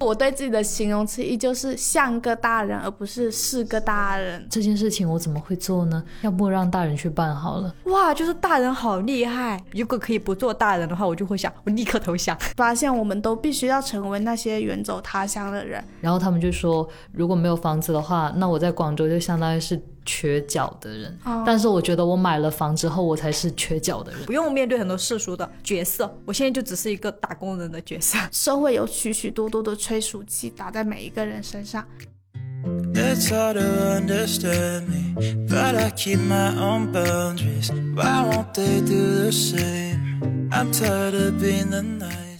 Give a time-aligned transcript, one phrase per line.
[0.00, 4.46] 我对自己的形容词依旧是像个大人，而不是是个大人。
[4.48, 6.02] 这件事情我怎么会做呢？
[6.22, 7.74] 要不让大人去办好了。
[7.86, 9.60] 哇，就是大人好厉害！
[9.72, 12.38] 如果可以不做大人的话，我就会想，我立刻投降。
[12.56, 15.82] 发现我们都必须要成为那些远走他乡的人。
[16.00, 19.82] 然后他们就说，如果没有房子的话，那我在广州就相当于是。
[20.08, 26.10] 缺角的人，但是我觉得我买了房之后，我才是缺角的人，不用面对很多世俗的角色。
[26.24, 28.18] 我现在就只是一个打工人的角色。
[28.32, 31.84] 社会有许许多多的催熟剂打在每一个人身上。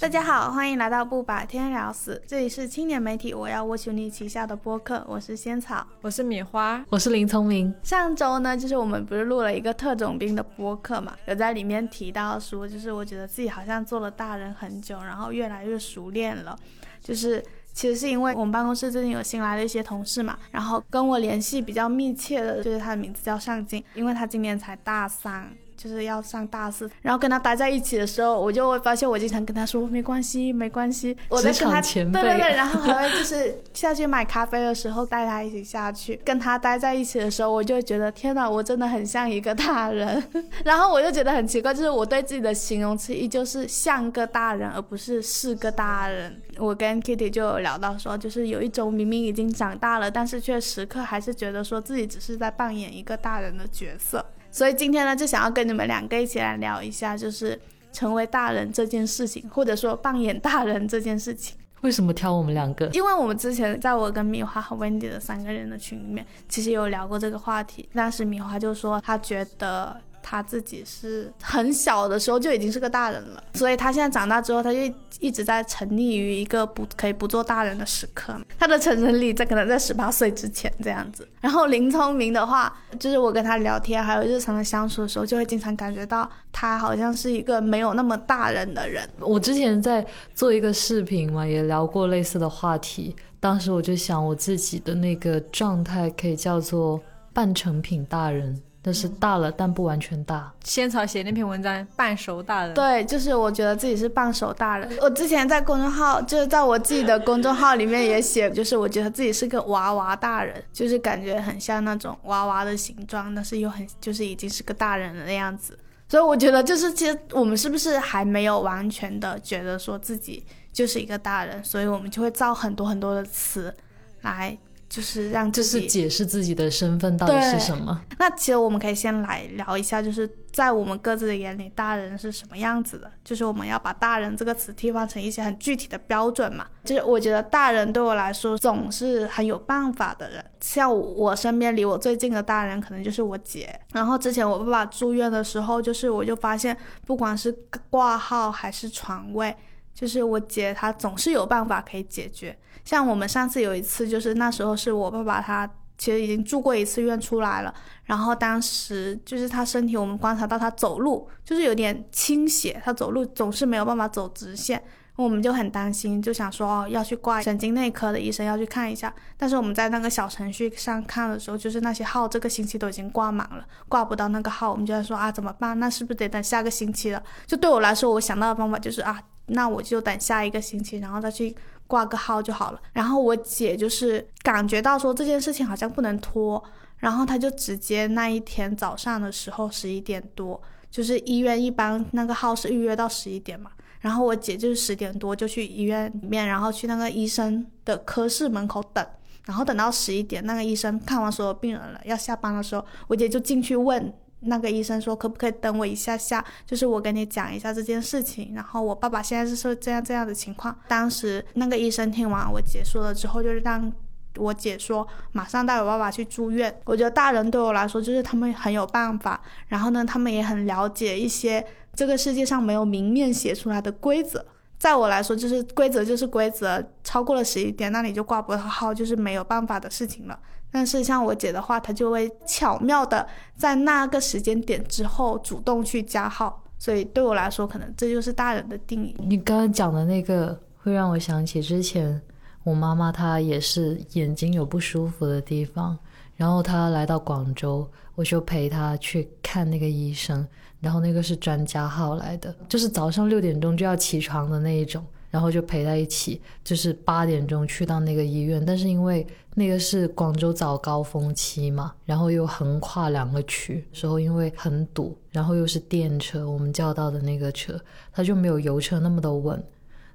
[0.01, 7.75] 大家好，欢迎来到不把天聊死，这里是青年媒体我要我求你旗下的播客，我是仙草，我是米花，我是林聪明。
[7.83, 16.57] 上周呢，就是我们不是录了一个特种兵的播客嘛，有在里面提到说，就是我觉得自己好像做了大人很久，然后越来越熟练了，
[17.01, 25.51] 就是其实是因为我们办公室最近有新来的一些同事嘛，然后跟我联系比较密切的，就是他的名字叫上进，因为他今年才大三。
[25.79, 31.17] 就是要上大四，然后跟他待在一起的时候，我就会发现我经常跟他说没关系，没关系。
[31.29, 40.23] 我在跟他对对对，然后还会就是下去买咖啡的时候带他一起下去，跟他待在一起的时候，我就觉得天哪，我真的很像一个大人。
[40.65, 46.43] 然后我就觉得很奇怪，就是我对自己的形容词依旧是像个大人，而不是是个大人。
[46.59, 54.25] 我跟 Kitty 就有聊到说，就是有一种明明已经长大了，但是却时刻还是觉得说自己只是在扮演一个大人的角色。
[54.51, 57.61] 所以今天呢，就想要跟你们两个一起来聊一下，就是
[57.93, 61.57] 成为大人这件事情，或者说扮演大人这件事情。
[61.83, 62.87] 为什么挑我们两个？
[62.89, 67.89] 因为我们之前在我跟米花和 Wendy 的三个人的群里面，其实有聊过这个话题。
[67.95, 70.01] 当时米花就说，他觉得。
[70.31, 74.79] 他自己是很小的时候就已经是个大人了，所以他现在长大之后，他就
[75.21, 78.39] 一直在沉溺于一个不可以不做大人的时刻。
[78.59, 81.27] 他的成人礼在可能在十八岁之前这样子。
[81.41, 82.71] 然后林聪明的话，
[83.01, 89.09] 就是我跟他聊天还有日常的相处的时候，就会经常感觉到他好像是一个没有那么大人的人。
[89.21, 93.17] 我之前在做一个视频嘛，也聊过类似的话题。
[93.41, 97.01] 当时我就想，我自己的那个状态可以叫做
[97.33, 98.61] 半成品大人。
[98.89, 100.51] 就是大了，但不完全大。
[100.65, 102.73] 仙草写那篇文章，半熟大人。
[102.73, 104.91] 对，就是我觉得自己是半熟大人。
[105.03, 115.79] 我之前在公众号，就是在我自己的公众号里面也写，就是我觉得自己是个娃娃大人，就是感觉很像那种娃娃的形状，但是又很就是已经是个大人的样子。
[116.09, 123.75] 所以我觉得，就是其实我们是不是还没有完全的觉得说自己就是一个大人，所以我们就会造很多很多的词
[124.23, 124.57] 来。
[124.89, 128.01] 就是让就是解释自己的身份到底是什么。
[128.19, 133.11] 那其实我们可以先来聊一下，就是在我们各自的眼里，大人是什么样子的？
[133.23, 136.67] 就是我们要把“大人”这个词替换成一些很具体的标准嘛。
[136.85, 140.45] 就是我觉得大人对我来说总是很有办法的人。
[140.61, 143.79] 像我身边离我最近的大人，可能就是我姐。
[143.93, 147.55] 然后之前我爸爸住院的时候，就是我就发现，不管是
[147.91, 149.55] 挂号还是床位。
[149.99, 152.57] 就是我姐，她总是有办法可以解决。
[152.85, 157.75] 像我们上次有一次，就是那时候是我爸爸，他其实已经住过一次院出来了。
[158.05, 164.81] 然后当时就是他身体，我们观察到他走路就是有点倾斜，他走路总是没有办法走直线。
[165.17, 169.13] 我们就很担心，就想说哦，要去挂神经内科的医生要去看一下。
[169.37, 174.71] 但是我们在那个小程序上看的时候，就是那些号这个星期都已经挂满了，挂不到那个号。
[174.71, 175.77] 我们就在说啊，怎么办？
[175.81, 177.21] 那是不是得等下个星期了？
[177.49, 179.21] 就对我来说，我想到的方法就是啊。
[179.49, 181.55] 那我就等下一个星期，然后再去
[181.87, 182.81] 挂个号就好了。
[182.93, 186.63] 然后我姐就是感觉到说这件事情好像不能拖，
[186.99, 190.61] 然后她就直接那一天早上的时候十一点多，
[190.91, 193.71] 就是医院一般那个号是预约到十一点嘛。
[194.01, 199.05] 然后我姐就是十点多就去医院里面，然后去那个医生的科室门口等，
[199.45, 204.13] 然后等到十一点那个医生看完所有病人了要下班的时候，我姐就进去问。
[204.41, 206.45] 那个医生说，可不可以等我一下下？
[206.67, 208.53] 就是我跟你讲一下这件事情。
[208.55, 210.77] 然后我爸爸现在是说这样这样的情况。
[210.87, 213.93] 当时那个医生听完我姐说了之后，就是让
[214.37, 216.73] 我姐说马上带我爸爸去住院。
[216.85, 221.65] 我觉得大人对我来说就是他们很有办法，然后呢，他们也很了解一些
[221.95, 224.45] 这个世界上没有明面写出来的规则。
[224.79, 230.39] 在我来说，就是规则就是规则，超过了十一点，那你就挂不到号，就是没有办法的事情了。
[230.71, 233.27] 但是像我姐的话，她就会巧妙的
[233.57, 239.17] 在那个时间点之后主动去加号，所以对我来说，可能这就是大人的定义。
[239.19, 242.21] 你刚刚讲的那个会让我想起之前
[242.65, 245.99] 我妈妈，她也是眼睛有不舒服的地方，
[246.37, 250.47] 然后她来到广州，我就陪她去看那个医生，
[250.81, 255.03] 然后那个是专家号来的，就是早上六点钟就要起床的那一种。
[255.39, 259.25] 然后就陪在一起，就是八点钟去到那个医院，但是因为
[259.55, 267.81] 那个是广州早高峰期嘛，然后又横跨两个区，时候因为很堵，然后又是电车，我们叫到的那个车，
[268.13, 269.63] 它就没有油车那么的稳，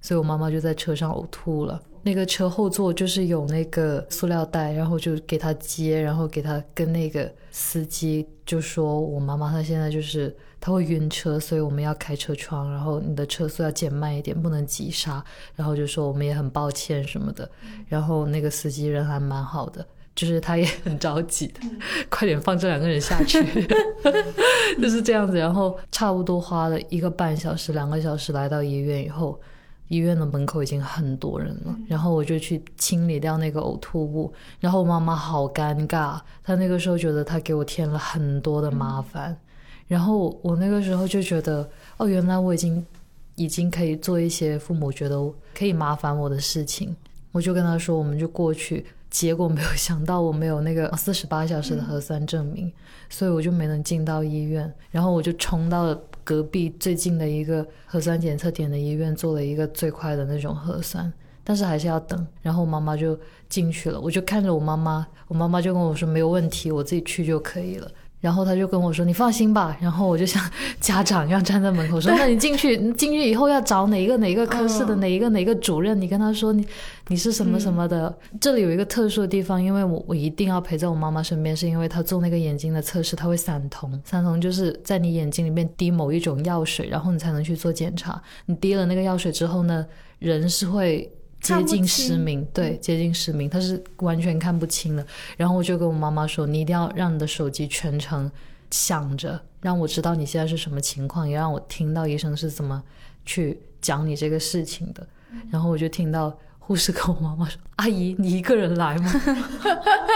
[0.02, 1.82] 所以我妈妈就在车上呕吐了。
[2.06, 15.22] 那个车后座就是有那个塑料袋，然后就给他接，然后给他跟那个司机就说，我妈妈她现在就是她会晕车，所以我们要开车窗，然后你的车速要减慢一点，不能急刹，
[15.58, 17.52] 然后就说我们也很抱歉什么的。
[17.90, 21.60] 然后那个司机人还蛮好的，就是他也很着急的，
[22.10, 23.44] 快点放这两个人下去，
[24.82, 25.38] 就是这样子。
[25.38, 29.38] 然后差不多花了一个半小时、两个小时来到医院以后。
[29.90, 39.38] 医院的门口已经很多人了，然后我就去清理掉那个呕吐物，然后我妈妈好尴尬，她那个时候觉得她给我添了很多的麻烦，
[39.88, 42.86] 然后我那个时候就觉得，哦，原来我已经
[43.36, 45.18] 已经可以做一些父母觉得
[45.54, 46.96] 可以麻烦我的事情，
[47.32, 52.72] 我就跟他说，我们就过去，结果没有想到我没有那个四十八小时的核酸证明，
[53.10, 56.02] 所以我就没能进到医院，然后我就冲到了。
[56.26, 61.12] 隔壁最近的一个核酸检测点的医院做了一个最快的那种核酸，
[61.44, 62.26] 但是还是要等。
[62.42, 63.20] 然后我妈妈就
[63.50, 67.92] 进去了，我就看着我妈妈，我妈妈就跟我说没有问题，我自己去就可以了。
[68.24, 70.42] 然后他就跟我说：“你放心吧。”然后我就像
[70.80, 76.66] 家长一样站在门口说：“那你进去，你进去以后要找哪一个哪一个科室的哪一个哪个主任，你跟他说你
[77.10, 84.02] 你是什么什么的。”这里有一个特殊的地方，因为我我一定要陪在我妈妈身边，是因为她做那个眼睛的测试，她会散瞳。
[84.06, 88.22] 散瞳就是在你眼睛里面滴某一种药水，然后你才能去做检查。
[88.46, 89.86] 你滴了那个药水之后呢，
[90.20, 91.12] 人是会。
[91.44, 95.06] 接近失明，对，接近失明，他是完全看不清的。
[95.36, 98.32] 然后我就跟我妈妈说：“你一定要让你的手机全程
[98.72, 102.82] 响着，让我知道你现在是什么情况，也让我听到医生是怎么
[103.26, 105.06] 去讲你这个事情的。”
[105.52, 109.12] 然后我就听到护士跟我妈妈说：“阿姨，你一个人来吗？”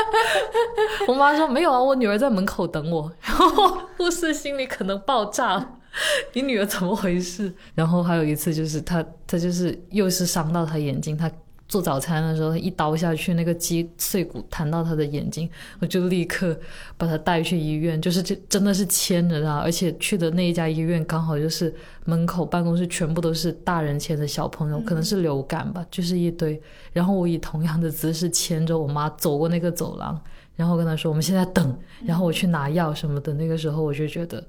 [1.10, 5.74] 我妈说：“没有啊，我女儿在门口等我。”然后护士心里可能爆炸了。
[6.34, 7.52] 你女儿怎么回事？
[7.76, 11.18] 然后还有一次就是她，她就是又是伤到她眼睛。
[11.18, 11.32] 她
[11.68, 15.50] 做早餐的时候，她一刀下去，那个鸡碎骨弹到她的眼睛，
[15.80, 16.58] 我就立刻
[16.98, 18.02] 把她带去医院。
[18.02, 21.74] 就是这真的是牵着她，而且去的那一家医院刚好就是
[22.06, 26.62] 门口办公室全部都是大人牵着小朋友，可能是流感吧，就是一堆。
[26.94, 30.18] 然后我以同样的姿势牵着我妈走过那个走廊，
[30.56, 34.44] 然后跟她说：“我们现在等，然后我去拿药什么的。”那个时候我就觉得。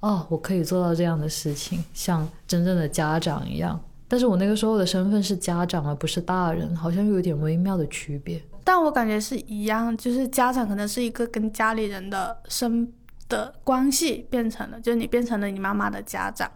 [0.00, 3.80] 哦，我可以做到这样的事情，像真正的家长一样。
[4.06, 8.40] 但是我那个时候的身份是家长，而不是大人，好像又有点微妙的区别。
[8.64, 12.90] 但我感觉是一样，就是家长可能是一个跟家里人的生
[13.28, 16.50] 的关系变成了，就是你变成了你妈妈的家长。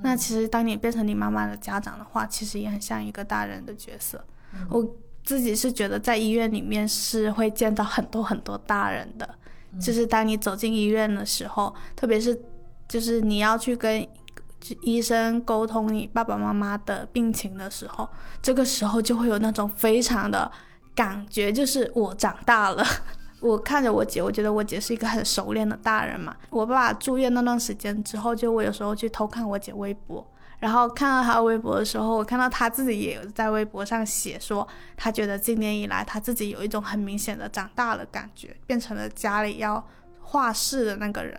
[0.00, 4.24] 那其实当你变成你妈妈的家长的话，其实也很像一个大人的角色。
[4.70, 9.28] 我自己是觉得在医院里面是会见到很多很多大人的，
[9.80, 12.40] 就是当你走进医院的时候，特别是。
[12.88, 14.06] 就是你要去跟
[14.82, 18.08] 医生沟通你爸爸妈妈的病情的时候，
[18.40, 20.50] 这个时候就会有那种非常的
[20.94, 22.84] 感觉，就是我长大了。
[23.40, 26.34] 我看着我姐，我觉得我姐是一个很熟练的大人嘛。
[26.48, 30.26] 我爸爸住院那段时间之后，就我有时候去偷看我姐微博，
[30.60, 34.66] 然后看到她微博的时候，我看到她自己也有在微博上写说，
[34.96, 39.86] 她觉得今年以来她自己有一种很明显的长大了感觉，变成了家里要
[40.22, 41.38] 话事的那个人。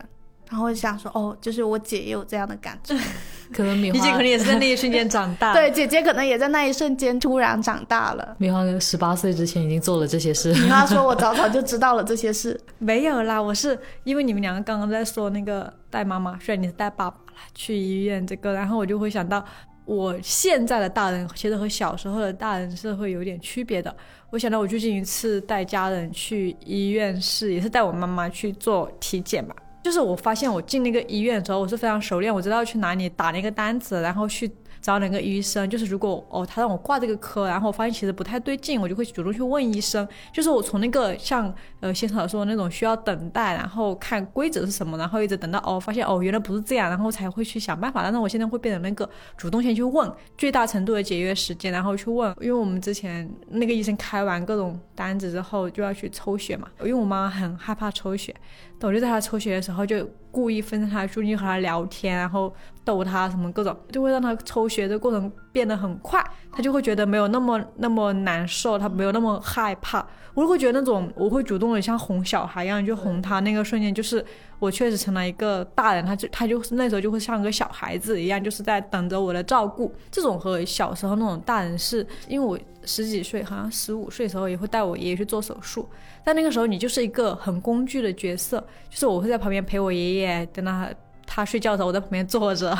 [0.50, 2.96] 然后就想说，哦，就是我姐也有这样的感觉，
[3.52, 5.54] 可能米花，你姐可能也是在那一瞬间长大。
[5.58, 8.36] 对，姐姐可能也在那一瞬间突然长大了。
[8.38, 10.54] 米花十八岁之前已经做了这些事。
[10.54, 12.60] 米花说：“我早早就知道了这些事。
[12.78, 19.44] ”没有啦，我是因为你们两个刚刚在说那个带妈妈，虽然你是带爸爸啦去医院这个，然后我就会想到，
[19.86, 23.96] 我现在的大人其实和小时候的大人是会有点区别的。
[24.30, 29.56] 我想到我最近一次带家人去医院是，也是带我妈妈去做体检嘛。
[29.86, 34.52] 就是我发现我进那个医院的时候，我是非常熟练，我知道去哪里打那个单子，然后去。
[34.82, 35.68] 找哪个医生？
[35.68, 40.08] 就是如果哦，他让我挂这个科，然后我发现其实不太对劲，我就会主动去问医生。
[40.32, 48.04] 就是我从那个像呃先生说的那种需要等待，然后看规则是什么，然后一直等到哦发现哦原来不是这样，然后才会去想办法。
[48.04, 52.32] 但是我现在会变成那个主动先去问，最大程度的节约时间，然后去问。
[52.40, 58.36] 因为我们之前那个医生开完各种单子之后就要去抽血嘛，因为我妈很害怕抽血，
[58.82, 60.08] 我就在他抽血的时候就。
[60.36, 62.54] 故意分散他注意力和他聊天，然后
[62.84, 70.06] 逗他什么各种，就会让他抽血的过程变得很快，他就会觉得没有那么那么难受，他没有那么害怕。
[70.34, 74.22] 我就会觉得那种我会主动的像哄小孩一样，就哄他那个瞬间，就是
[74.60, 79.90] 我确实成了一个大人，他就他就是那时候就会像个小孩子一样，就是在等着我的照顾。
[80.12, 85.88] 这种和小时候那种大人是因为我十几岁，好像十五岁的时候也会带我爷爷去做手术，
[86.24, 90.90] 但那个时候你就是一个很工具的角色，就是我会在旁边陪我爷爷，等他
[91.26, 92.78] 他睡觉的时候我在旁边坐着，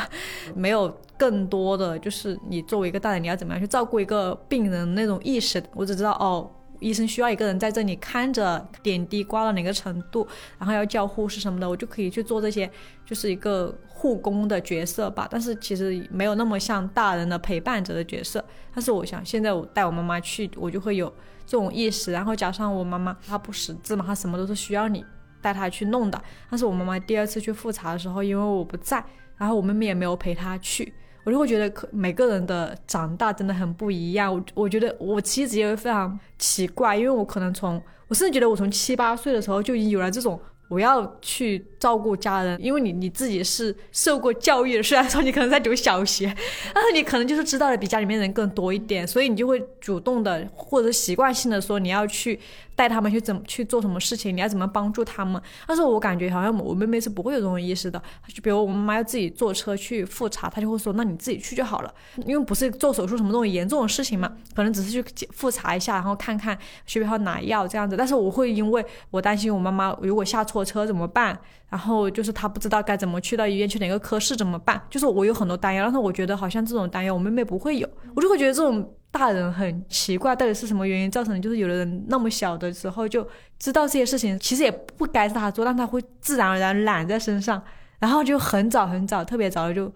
[0.54, 6.50] 没有更多的就是你作为一个大人你要怎么样去照顾一个病人那种意识，我只知道哦。
[6.80, 10.26] 医生需要一个人在这里看着点滴刮到哪个程度，
[10.58, 12.70] 然后要叫护士什么的，我就可以去做这些，
[13.04, 15.26] 就是一个护工的角色吧。
[15.30, 18.44] 但是其实没有那么像大人的陪伴者的角色。
[18.74, 21.08] 但是我想现在我带我妈妈去，我就会有
[21.46, 22.12] 这种意识。
[22.12, 25.04] 然后加上我妈妈她不识字嘛，她什么都是需要你
[25.40, 26.22] 带她去弄的。
[26.50, 29.04] 但是我妈妈第二次去复查的时候，因为我不在，
[29.36, 30.92] 然后我妹妹也没有陪她去。
[31.26, 34.32] 我就会觉得，可每个人的长大真的很不一样。
[34.32, 40.40] 我我觉得我妻子也会非常奇怪，因为我可能从，我甚至觉得我从七八岁的时候就已经有了这种。
[40.68, 46.26] 我要去照顾家人，因为你你自己是受过教育的，虽然说你可能在读小学，
[46.74, 52.40] 但是你可能就是知道的比家里面人更多一点，所以你就会主动的或者习惯性的说你要去
[52.76, 55.40] 带他们去怎么去做什么事情，你要怎么帮助他们。
[55.66, 61.94] 但是我感觉好像我妹妹是不会有这种意识的，就比如我妈妈要自己坐车去复查，她就会说那你自己去就好了，
[62.26, 67.96] 因为不是做手术什么这种严重的事情嘛，可能只是去复查一下，然后看看需不要拿药这样子。
[67.96, 70.66] 但是我会因为我担心我妈妈如果下错。
[70.66, 71.38] 车怎么办？
[71.68, 74.82] 然后就是她不知道该怎么去到医院，去哪个科室怎么办？
[74.90, 81.40] 就是我有很多担忧，但是我觉得好像这种担忧我妹妹不会有，我就会觉得这种大人很奇怪，到底是什么原因造成的？
[81.40, 83.26] 就是有的人那么小的时候就
[83.58, 87.62] 知道这些事情，其实也不该是他做，但他会自然而然揽在身上，
[87.98, 89.92] 然后就很早很早，特别早就。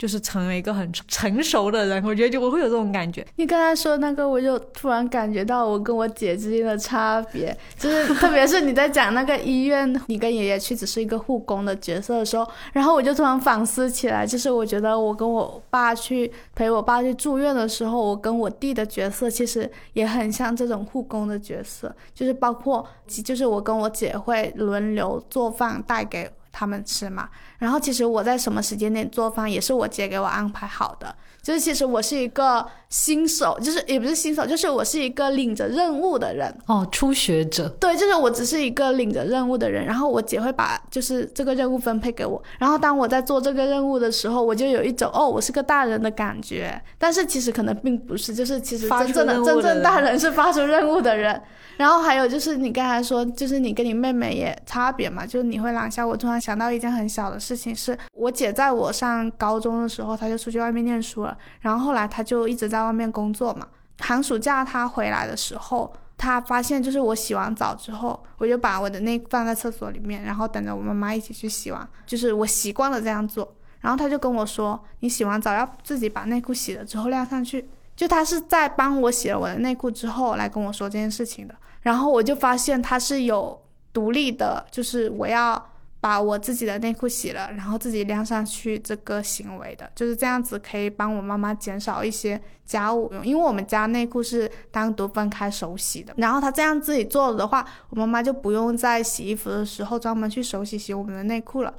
[0.00, 3.22] 就是成为一个很成熟的人，我觉得就我会有这种感觉。
[3.36, 22.86] 你刚才说那个，我就突然感觉到我跟我姐之间的差别，就是特别是你在讲那个医院，你跟爷爷去只是一个护工的角色的时候，然后我就突然反思起来，就是我觉得我跟我爸去陪我爸去住院的时候，我跟我弟的角色其实也很像这种护工的角色，就是包括
[23.22, 26.30] 就是我跟我姐会轮流做饭带给。
[26.52, 27.28] 他们吃嘛，
[27.58, 37.68] 然后其实我在什么时间点做饭也是我姐给我安排好的，就是其实我是一个新手，就是也不是新手，就是我是一个领着任务的人哦，初学者。
[37.80, 51.40] 对，就是我只是一个领着任务的人，然后我姐会把就是这个任务分配给我，然后当我在做这个任务的时候，我就有一种哦，我是个大人的感觉，但是其实可能并不是，就是其实真正的真正大人是发出任务的人。
[51.76, 56.06] 然后还有就是你刚才说，就是你跟你妹妹也差别嘛，就是你会冷笑。
[56.06, 63.66] 我突然想到一件很小的事情，是我姐在我上高中的时候，她就出去外面念书了，然后后来她就一直在在外面工作嘛。
[63.98, 73.54] 寒暑假他回来的时候，他发现就是我洗完澡之后，我就把我的内放在厕所里面，然后等着我妈妈一起去洗完，就是我习惯了这样做。
[73.80, 81.54] 然后他就跟我说：“你洗完澡要自己把内裤洗了之后晾上去。”就他是在帮我洗了我的内裤之后来跟我说这件事情的。
[81.82, 83.58] 然后我就发现他是有
[83.92, 85.69] 独立的，就是我要
[86.00, 96.14] 把我自己的内裤洗了，然后自己晾上去这个行为的，就是这样子可以帮我妈妈减少一些家务，因为我们家内裤是单独分开手洗的。
[96.16, 101.74] 然后他这样自己做了的话，我妈妈就不用在洗衣服的时候专门去手洗洗我们的内裤了。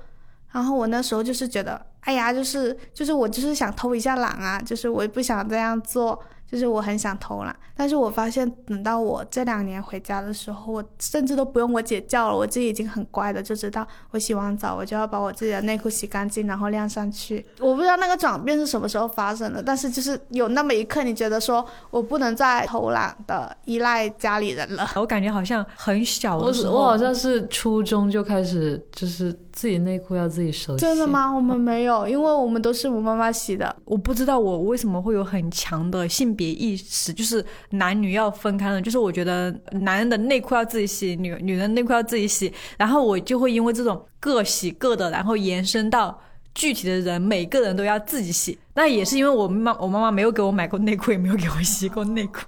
[0.51, 6.22] 然后我那时候就是觉得，哎呀，就是就是我就是想偷一下懒啊，就是我也不想这样做。
[6.51, 17.46] 就是我很想偷懒，但是我发现等到我这两年回家的时候，我甚至都不用我姐叫了，我自己已经很乖的就知道，我洗完澡我就要把我自己的内裤洗干净，然后晾上去。
[17.60, 24.89] 我不知道那个转变是什么时候发生的，但是就是有那么一刻，你觉得说我不能再偷懒的依赖家里人了。
[24.98, 29.34] 我感觉好像很小的时候，我好像是初中就开始就是。
[29.51, 31.31] 自己内裤要自己手洗，真的吗？
[31.34, 33.75] 我们没有，因为我们都是我妈妈洗的。
[33.86, 38.81] 我不知道我为什么会有很强的性别意识，就是男女要分开的。
[38.81, 46.20] 就是我觉得男人的内裤要自己洗，女女人内裤要自己洗，然后我就会因为这种各洗各的，然后延伸到。
[46.53, 48.58] 具体的人，每个人都要自己洗。
[48.74, 52.41] 那也是因为我妈，我妈妈没有给我买过内裤，也没有给我洗过内裤。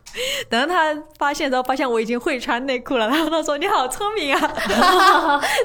[0.49, 4.39] 等到她发现之后，发现我已经会穿内裤了，然后她说：“你好聪明啊，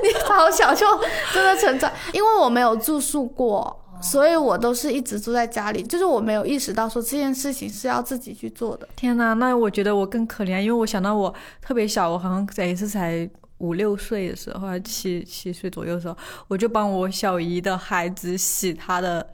[0.02, 0.86] 你好小就
[1.32, 8.88] 真的成长。”因为我没有住宿过，所以我都是一直住在家里，就是我没有意识到说这件事情是要自己去做的。
[8.96, 13.28] 天呐，那我觉得我更可怜，因为我想到我特别小，我好像在一次才。
[13.58, 16.16] 五六岁的时候，七七岁左右的时候，
[16.48, 19.26] 我就帮我小姨的孩子洗他的。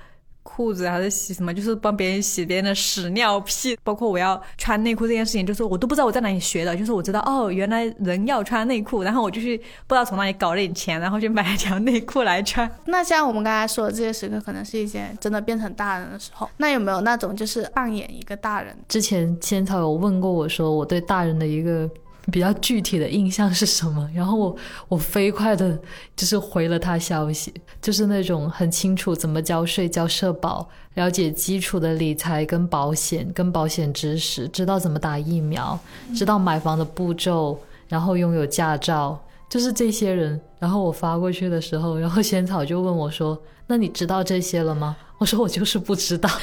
[0.46, 12.70] 裤子还是洗什么，就是帮别人洗别人的屎尿屁，包括我要穿内裤这件事情，就是我都不知道我在哪里学的，就是我知道哦，原来人要穿内裤，然后我就去不知道从哪里搞了点钱，然后去买了条内裤来穿。
[12.84, 18.76] 那像我们刚才说的这些时刻，可能是一些真的变成大人的时候，那有没有那种就是扮演一个大人？
[18.86, 21.88] 之前千草有问过我说，我对大人的一个。
[22.32, 24.08] 比较具体的印象是什么？
[24.14, 24.56] 然后我
[24.88, 25.78] 我飞快的，
[26.16, 27.52] 就是回了他消息，
[27.82, 35.78] 就是那种很清楚怎么交税、交社保，了解基础的理财跟保险、跟保险知识，知道怎么打疫苗，
[36.14, 40.40] 知道买房的步骤，然后拥有驾照，就是这些人。
[40.58, 43.38] 然后我发过去的时候，然后仙草就问我说
[43.68, 46.28] ：“那你知道这些了吗？”我说：“我就是不知道。”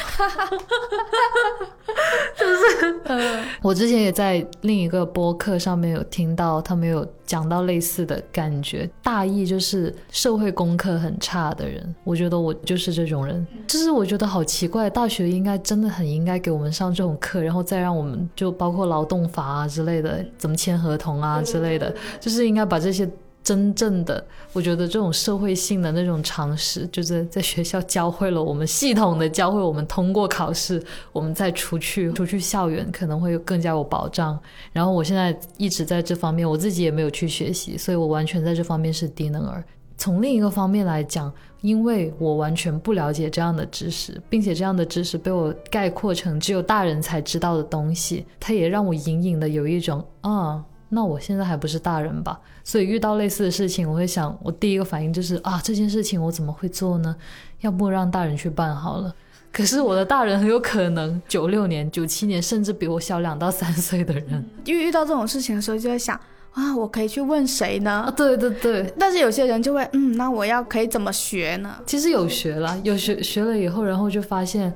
[2.35, 11.93] 就是，呃，我之前也在另一个播客上面有听到，他们有讲到类似的感觉，大意就是社会功课很差的人。
[12.03, 23.07] 我觉得我就是这种人，就是我觉得好奇怪，大学应该真的很应该给我们上这种课，然后再让我们就包括劳动法啊之类的，怎么签合同啊之类的，就是应该把这些。
[23.43, 30.81] 真正的，我觉得这种社会性的那种常识，就是在学校教会了我们，系统的教会我们通过考试，
[31.11, 34.39] 我们再出去出去校园可能会更加有保障。
[34.71, 39.63] 然后我现在一直在这方面，我自己也没有去学习，所以我完全在这方面是低能儿。
[39.97, 41.31] 从另一个方面来讲，
[41.61, 50.63] 因为我完全不了解这样的知识，并且这样的知识被我概括成只有大人才知道的东西，它也让我隐隐的有一种啊。
[50.93, 52.39] 那我现在还不是大人吧？
[52.63, 57.15] 所以遇到类似的事情，我会想，我第一个反应就是啊，这件事情我怎么会做呢？
[57.61, 59.15] 要不让大人去办好了。
[59.53, 64.45] 可是我的大人很有可能九六年、九七年，甚至比我小两到三岁的人。
[64.65, 66.19] 因为遇到这种事情的时候，就会想
[66.51, 68.13] 啊，我可以去问谁呢？
[68.15, 68.93] 对对对。
[68.99, 71.75] 但是有些人就会，嗯，那我要可以怎么学呢？
[71.85, 74.73] 其实有学了，有学学了以后，然后就发现，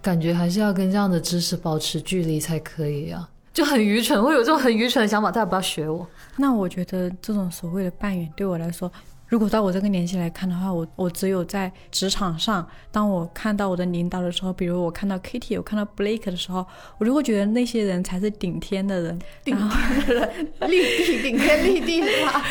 [0.00, 3.28] 感觉还是要跟这样的知识保持距离才可以啊。
[3.56, 6.06] 就很愚蠢，会有这种很愚蠢的想法，大家不要学我。
[6.36, 8.92] 那我觉得这种所谓的扮演，对我来说。
[9.28, 16.64] 如果到我这个年纪来看的话，我我只有在职场上，当我看到我的领导的时候，比如我看到 Kitty，我看到 Blake 的时候，
[16.98, 22.02] 我就会觉得那些人才是顶天的人， 顶天的人，立地，顶天立地？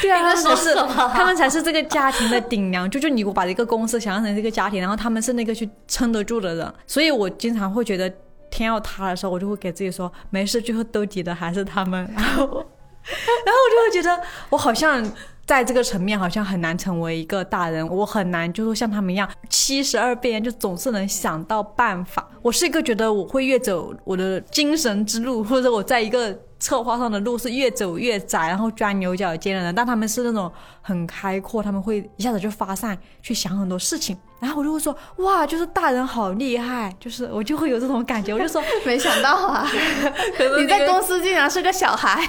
[0.01, 0.73] 对啊，他们是
[1.13, 2.89] 他们才是这个家庭的顶梁。
[2.89, 8.11] 就就你我把一个公司想象成这个家庭，然后他们是那个去撑得住的人，所以我经常会觉得
[8.55, 12.09] 天要塌的时候，我就会给自己说没事，最后兜底的还是他们。
[12.15, 15.05] 然后，然后我就会觉得我好像。
[15.45, 17.87] 在这个层面，好像很难成为一个大人。
[17.87, 22.27] 我很难，就是像他们一样七十二变，就总是能想到办法。
[22.41, 26.35] 我是一个觉得我会越走我的精神之路，或者我在一个。
[26.65, 30.51] 策划上的路是越走越窄，然后钻牛角尖的人，但他们是那种
[30.81, 39.69] 很开阔，他们会一下子就发散去想很多事情，然后我就会说哇，就是大人好厉害，就是我就会有这种感觉，我就说 没想到啊，
[40.57, 42.27] 你在公司竟然是个小孩。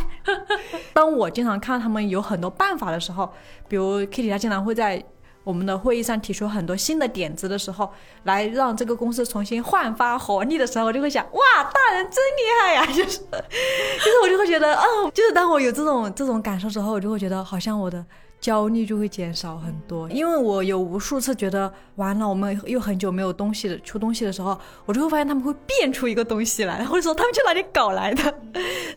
[0.93, 3.33] 当我经常看到他们有很多办法的时候，
[3.69, 5.03] 比如 Kitty，他经常会在。
[5.47, 7.89] 我们的会议上提出很多新的点子的时候，
[8.25, 12.87] 来让这个公司重新焕发活力的时候，我就会想，哇，大人真厉害呀！
[12.91, 18.05] 就是，就是我就会觉得，哦，就是当我有这种这种感受之后，我就会觉得好像我的
[18.41, 28.35] 焦虑就会减少很多，因为我有无数次觉得，完了，我们又很久没有东西的出东西的时候，我就会发现他们会变出一个东西来，或者说他们去哪里搞来的，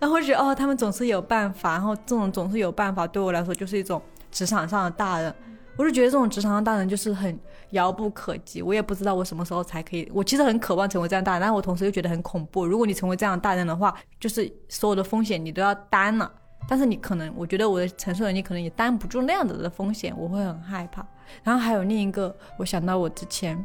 [0.02, 5.32] 然后觉得哦，他们总是有办法，然后这种总是有办法，对我来说就是一种职场上的大人。
[5.80, 7.40] 我是觉得这种职场上大人就是很
[7.70, 10.12] 遥不可及，我也不知道我什么时候才可以。
[10.14, 12.66] 我其实很渴望成为这样大人，但是我同时又觉得很恐怖。
[12.66, 16.30] 如果你成为这样大人的话，就是所有的风险你都要担了，
[16.68, 21.08] 但是你可能，我觉得我的承受能力可能也担不住那样子的风险，我会很害怕。
[21.44, 23.58] 然后还有另一个，我想到我之前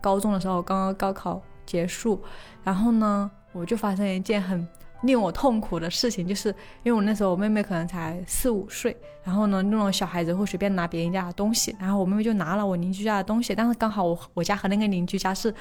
[0.00, 2.20] 高中的时候，刚刚高考结束，
[2.64, 4.66] 然后呢，我就发生一件很。
[5.02, 6.48] 令我痛苦的事情，就是
[6.82, 15.54] 因为我那时候我妹妹可能才四五岁，然后呢，那种小孩子会随便拿别人家的东西，然后我妹妹就拿了我邻居家的东西，但是刚好我我家和那个邻居家是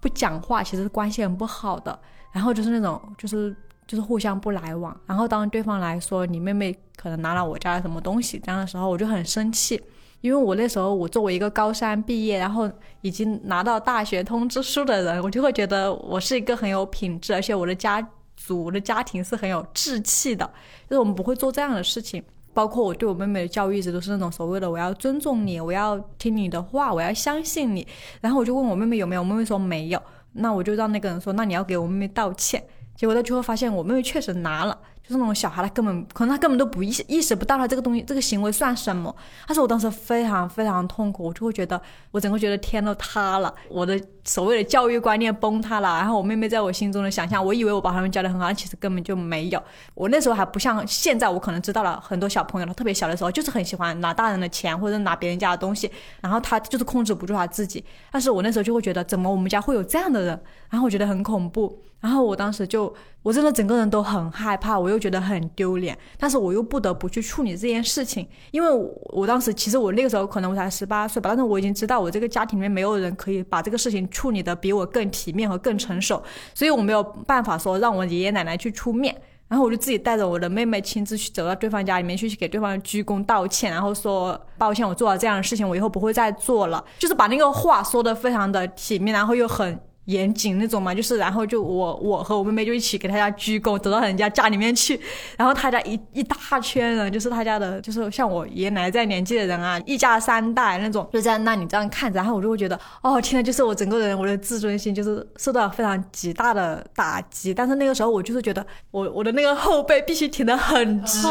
[0.00, 1.98] 不讲话，其实关系很不好的，
[2.30, 3.54] 然后就是那种就是
[3.86, 9.82] 就是互相不来往，然后当对方来说你妹妹可能拿了我家的什么东西这样的时候，我就很生气，
[10.20, 18.06] 因为我那时候我作为一个高三毕业，然后已经拿到大学通知书的人，我就会觉得我是一个很有品质，而且我的家。
[18.36, 20.44] 组的家庭是很有志气的，
[20.88, 22.22] 就是我们不会做这样的事情。
[22.52, 27.84] 包括我对我妹妹的教育一直都是那种所谓的我要尊重你，我要听你的话，我要相信你。
[28.20, 30.00] 然后我就问我妹妹有没有，我妹妹说没有。
[30.34, 32.62] 那我就让那个人说，那你要给我妹妹道歉。
[32.94, 39.12] 结果到最后发现我妹妹确实拿了，就是那种小孩，他根本可能他根本都不意意识不到他这个东西这个行为算什么。
[39.48, 41.80] 但是我当时非常非常痛苦，我就会觉得
[42.12, 45.96] 我整个觉得天都塌了，我的所谓的教育观念崩塌了。
[45.96, 49.62] 然后我妹妹在我心中的想象，我以为我把他们教的很好，其实根本就没有。
[49.94, 57.84] 我那时候还不像现在，我可能知道了很多小朋友，他特别小的时候就是很喜欢拿大人的钱或者拿别人家的东西，然后他就是控制不住他自己。
[58.10, 60.40] 但是我那时候就会觉得，怎么我们家会有这样的人？
[60.70, 61.82] 然后我觉得很恐怖。
[62.00, 68.68] 然后我当时就，我真的整个人都很害怕，我又觉得很丢脸，但是我又不得不去处理这件事情，因为
[69.04, 76.22] 我当时其实我那个时候可能我才十八岁吧，但是我已经知道我这个家庭里面没有人可以把这个事情处理的比我更体面和更成熟，
[76.54, 79.14] 所以我没有办法说让我爷爷奶奶去出面，
[79.48, 89.78] 然后我就自己带着我的妹妹亲自去走到对方家里面去，去给对方鞠躬道歉，然后说抱歉，我做了这样的事情，我以后不会再做了，就是把那个话说的非常的体面，然后又很。
[90.06, 95.00] 严谨那种嘛，就是然后就我我和我妹妹就一起给他家鞠躬，走到人家家里面去，
[95.36, 107.54] 然后他家一一大圈人，就是他家的，就是像我爷爷奶奶这样年纪的人啊， 一家三代那种，就在那里这样看着，然后我就会觉得，哦天呐，就是我整个人我的自尊心就是受到非常极大的打击。
[107.54, 111.22] 但是那个时候我就是觉得，我我的那个后背必须挺得很直，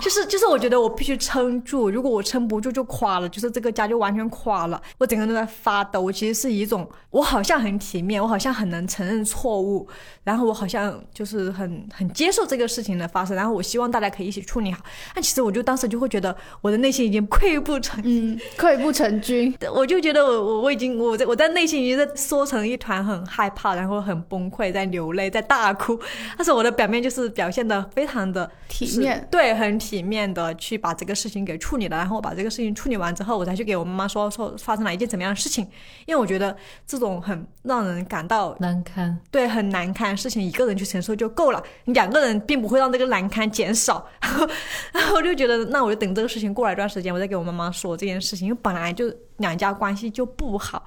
[0.00, 6.00] 就是就是我觉得我必须撑住，如果我撑不住就垮了，就是这个家就完全垮了，我整个人都在发抖。
[6.00, 8.13] 我其实是一种，我好像很体面。
[8.20, 9.86] 我好像很能承认错误，
[10.22, 14.84] 然后我好像就是很很接受这个事情的发生，然后我希望大家可以一起处理好。
[15.14, 19.52] 但其实我就当时就会觉得我的内心已经溃不成，嗯，溃不成军。
[19.74, 25.98] 我就觉得我我我已经我在我在内心已经在缩成一团，很害怕，然后很崩溃，在流泪，在大哭。
[26.36, 31.96] 但是我的表面就是表现的非常的体面，对，很体面的去把这个事情给处理了。
[31.96, 35.66] 然后我把这个事情处理完之后，我才去给我妈妈说说发生了一件怎么样的事情，
[36.06, 38.03] 因为我觉得这种很让人。
[38.04, 40.16] 感到难堪，对，很难堪。
[40.16, 44.06] 事情一个人去承受就够了，两个人并不会让这个难堪减少。
[44.92, 49.12] 然后我就觉得，那我就等这个事情过了一段时间，我再给我妈妈说这件事情，因为本来就。
[49.38, 50.84] 两家关系就不好，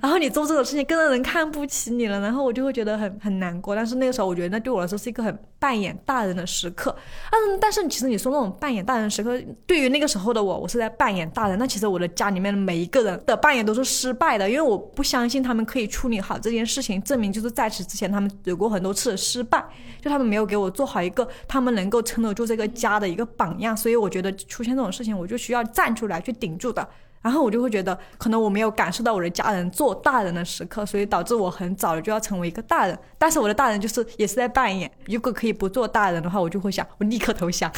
[0.00, 3.74] 然后你做这种事情，更让人看不起你了，然后我就会觉得很很难过。
[3.74, 6.94] 但是那个时候，我觉得那对我来说是一个很扮演大人的时刻。
[7.30, 11.58] 嗯，但是其实你说那种扮演大人时刻，对于那个时候的我，我是在扮演大人。
[11.58, 17.02] 那其实我的家里面的每一个人的扮演都是失败的，因为我不相信他们可以处理好这件事情。
[17.02, 19.64] 证明就是在此之前，他们有过很多次失败，
[20.00, 23.76] 就他们没有给我做好一个他们能够撑得住这个家的一个榜样。
[23.76, 26.88] 所以我觉得出现这种事情，我就需要站出来去顶住的。
[27.28, 32.98] 然后我就会觉得，可能我没有感受到我的家人做大人的时刻，所以导致我很早的就要成为一个大人。
[33.18, 34.90] 但是我的大人就是也是在扮演。
[35.04, 37.70] 如果可以不做大人的话，我就会想，我立刻投降，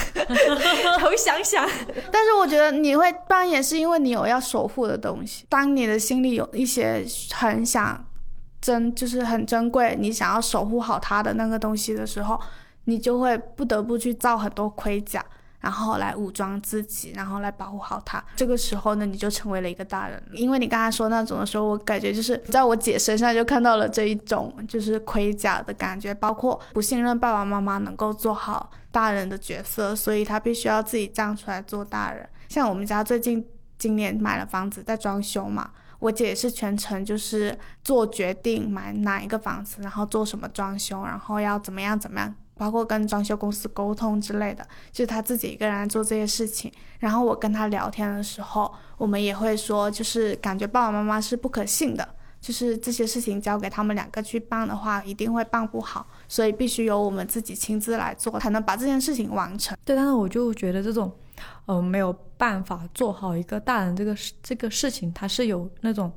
[1.00, 1.68] 投降想。
[2.12, 5.44] 但是我觉得你会扮演，是因为你有要守护的东西。
[5.48, 8.06] 当你的心里有一些很想
[8.60, 12.40] 珍，就是很珍贵，你想要守护好它的那个东西的时候，
[12.84, 15.24] 你就会不得不去造很多盔甲。
[15.60, 18.22] 然后来武装自己，然后来保护好他。
[18.34, 20.22] 这个时候呢，你就成为了一个大人。
[20.32, 32.26] 因为你刚才说那种的时候，我感觉就是在我姐身上就看到了这一种就是盔甲的感觉，包括不信任爸爸妈妈能够做好大人的角色，所以他必须要自己站出来做大人。
[32.48, 33.46] 像我们家最近
[33.78, 42.34] 今年买了房子在装修嘛，我姐是全程就是做决定买哪一个房子，然后做什么装修，然后要怎么样怎么样。
[42.60, 46.70] 包括跟装修公司沟通之类的，就是他自己一个人做这些事情。
[46.98, 52.06] 然后我跟他聊天的时候，我们也会说，就是感觉爸爸妈妈是不可信的，
[52.38, 59.74] 就是这些事情交给他们两个去办的话，一定会办不好，所以必须由我们自己亲自来做，才能把这件事情完成。
[59.82, 61.10] 对，但是我就觉得这种，
[61.64, 66.12] 呃，没有办法做好一个大人这个事这个事情，他是有那种。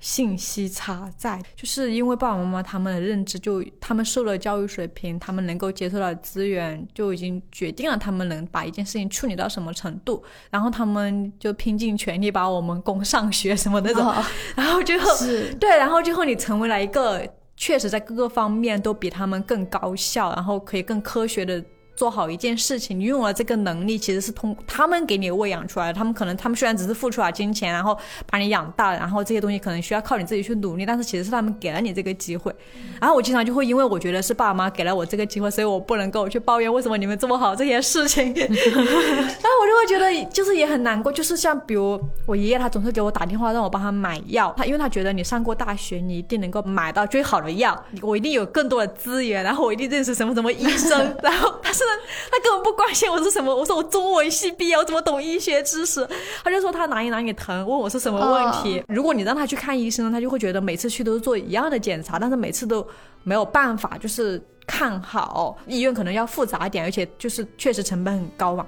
[0.00, 14.14] 信息差在，就是因为爸爸妈妈他们的认知，就他们受了教育水平，他们能够接受到资源，就已经决定了他们能把一件事情处理到什么程度，然后他们就拼尽全力把我们供上学什么那种，
[14.54, 15.10] 然后最后
[15.58, 21.64] 对，然后最后你成为了一个确实在各个方面都比他们更高效，然后可以更科学的。
[21.98, 25.92] 做好一件事情，你拥有了这个能力，其实是通他们给你喂养出来的。
[25.92, 27.98] 他们可能，他们虽然只是付出了金钱，然后
[28.30, 32.54] 把你养大，然后这些东西可能需要靠你自己去努力，但是其实是他们给了你这个机会。
[33.00, 38.32] 然后我经常就会因为我觉得是爸妈给了我这个机会，所以我不能够去抱怨为什么你们这么好这些事情。
[38.38, 51.87] 然后我就会觉得就是也很难过，就是像比如我爷爷他总是给我打电话让我帮他买药，他因为他觉得你上过大学，你一定能够买到最好的药，我一定有更多的资源，然后我一定认识什么什么医生， 然后他是。
[52.30, 56.06] 他根本不关心我是什么，我说我中文系毕业，我怎么懂医学知识？
[56.44, 58.82] 他就说他哪里哪里疼，问我是什么问题。
[58.88, 62.86] 如果你让他去看医生，他就会觉得每次去都是做一样的检查，但是每次都
[63.22, 64.42] 没有办法，就是。
[64.70, 68.66] 看好，医院可能要复杂一点，而且就是确实成本很高嘛。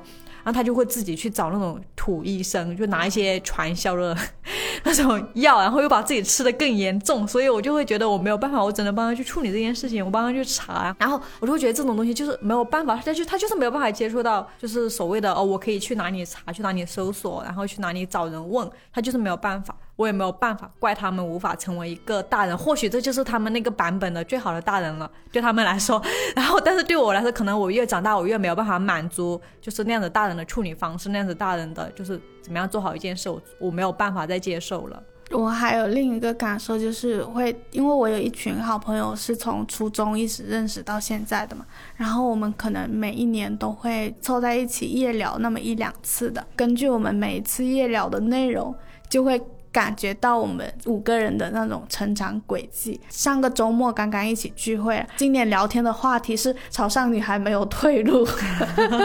[0.52, 4.16] 他就会自己去找那种土医生，就拿一些传销的
[4.84, 19.76] 那种药，然后又把自己吃的更严重，所以我就会觉得我没有办法，我只能帮他去处理这件事情，我帮他去查，然后我就会觉得这种东西就是没有办法，他就他就是没有办法接触到，就是所谓的哦，我可以去哪里查，去哪里搜索，然后去哪里找人问，他就是没有办法。
[20.00, 26.02] 我也没有办法怪他们无法成为一个大人，或许这就是他们那个版本的最好的大人了，对他们来说。
[26.34, 35.02] 然后，但是对我来说，可能我越长大，我越没有办法满足，就是那样子大人的处理方式，那样子大人的就是怎么样做好一件事，我我没有办法再接受了。
[35.32, 48.74] 我还有另一个感受，就是会因为我有一群好朋友是从初中一直认识到现在的嘛，然后我们可能每一年都会凑在一起夜聊那么一两次的，根据我们每一次夜聊的内容，
[49.10, 49.38] 就会。
[49.72, 53.00] 感觉到我们五个人的那种成长轨迹。
[53.08, 58.26] 上个周末刚刚一起聚会，今年聊天的话题是潮汕女孩没有退路。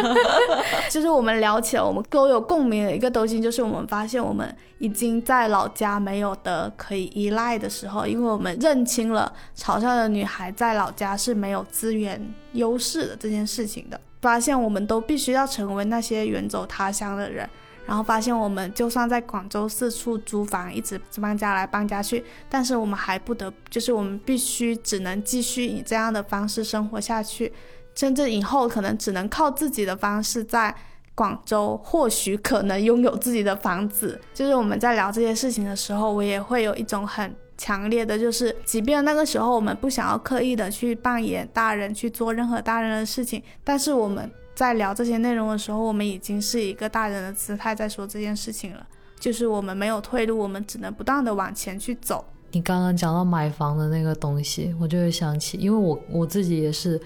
[0.90, 12.20] 就是我们聊起了我们都有共鸣的一个东西，就是我们发现我们已经在老家没有的可以依赖的时候，因为我们认清了潮汕的女孩在老家是没有资源
[12.54, 17.48] 优势的这件事情的，发现我们都必须要成为那些远走他乡的人。
[17.86, 27.54] 然后发现，我们就算在广州四处租房，一直搬家来搬家去，但是我们还不得，就是我们必须只能继续以这样的方式生活下去，
[27.94, 30.76] 甚至以后可能只能靠自己的方式在
[31.14, 34.20] 广州，或许可能拥有自己的房子。
[34.34, 44.32] 就是我们在聊这些事情的时候，我也会有一种很强烈的，就是即便那个时候我们不想要刻意的去扮演大人，去做任何大人的事情，但是我们。
[44.56, 48.88] 在聊这些内容的时候，我们已经是一个大人的姿态在说这件事情了。
[49.20, 52.24] 就是我们没有退路，我们只能不断的往前去走。
[52.52, 57.00] 你刚刚讲到买房的那个东西，我就会想起，因为我我自己也是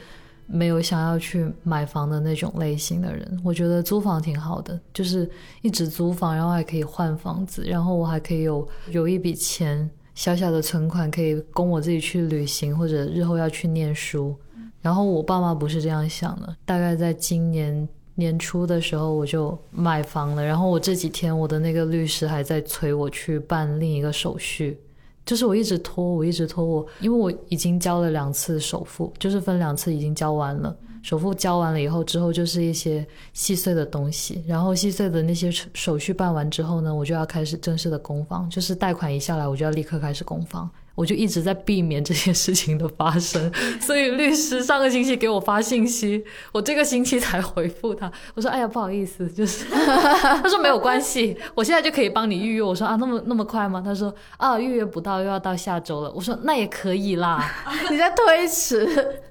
[0.45, 3.41] 没有想要去买房的那种类型的人。
[3.43, 5.29] 我觉得租房挺好的，就是
[5.61, 14.35] 一直租房，然后还可以换房子，然后我还可以有有一笔钱小小的存款，可以供我自己去旅行或者日后要去念书。
[14.81, 20.43] 然后我爸妈不是这样想的，大概在今年年初的时候我就买房了。
[20.43, 24.79] 然后我这几天我的那个律师还在催我去办另一个手续，
[25.25, 30.75] 就是我一直拖，我一直拖我，因为我已经交了两次首付，就是分两次已经交完了。
[31.01, 40.69] 首付交完了以后，之后就是一些细碎的东西，然后细碎的那些手续办完之后呢，我就要开始正式的供房，就是贷款一下来，我就要立刻开始供房。
[40.99, 48.11] 我就一直在避免这些事情的发生，所以律师上个星期给我发信息，我这个星期才回复他。
[48.35, 57.49] 我说：“哎呀，不好意思，就是 他说没有关系，我现在就可以帮你预约。”我说：“啊，那么那么快吗？”他说：“啊，预约不到，又要到下周了。”我说：“那也可以啦，
[57.89, 59.21] 你在推迟，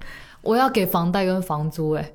[0.40, 2.12] 我要给房贷跟房租，哎，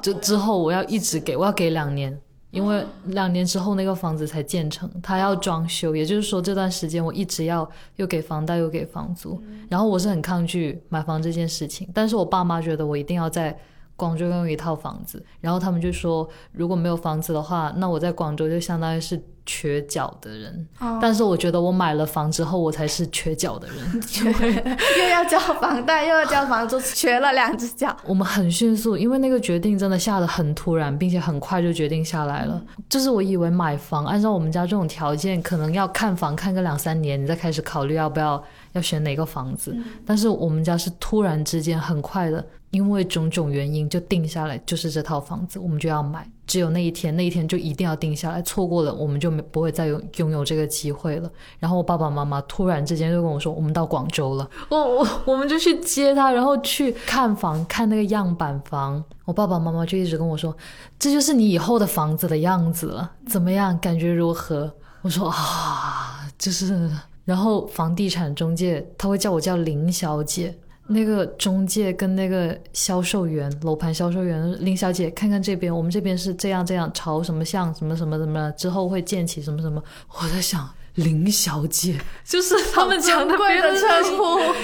[0.00, 2.18] 就之后我要一直给，我要给两年。”
[2.54, 13.58] 因为两年之后那个房子才建成，他要装修，也就是说这段时间我一直要又给房贷又给房租，然后我是很抗拒买房这件事情，但是我爸妈觉得我一定要在
[13.96, 19.22] 广州拥有一套房子，然后他们就说如果没有房子的话，那我在广州就相当于是。
[19.46, 20.66] 缺脚的人，
[21.02, 23.76] 但是我觉得我买了房之后，我才是缺脚的人，
[24.98, 27.94] 又要交房贷，又要交房租，缺了两只脚。
[28.06, 32.58] 我们很迅速，因为那个决定真的下得很突然，并且很快就决定下来了。
[32.88, 39.76] 就是我以为买房，按照我们家这种条件，可能要看房看个两三年，你再开始考虑要不要要选哪个房子。
[40.06, 42.42] 但是我们家是突然之间很快的。
[42.74, 46.28] 因为种种原因，就定下来，就是这套房子，我们就要买。
[46.44, 51.30] 只有那一天，那一天就一定要定下来，错过了，我们就没不会再有拥有这个机会了。
[51.60, 59.02] 然后我爸爸妈妈突然之间就跟我说，我们到广州了，我我我们就去接他，然后去看房，看那个样板房。
[59.24, 60.54] 我爸爸妈妈就一直跟我说，
[60.98, 64.74] 这就是你以后的房子的样子了，怎么样，感觉如何？
[65.02, 66.90] 我说啊，就是。
[67.24, 70.54] 然后房地产中介他会叫我叫林小姐。
[70.86, 79.82] 那个中介跟那个销售员，楼盘销售员林小姐，看看这边，我们这边是这样这样，朝什么向什么什么什么，之后会建起什么什么。
[80.08, 84.54] 我在想，林小姐 就是他们讲的贵的称呼，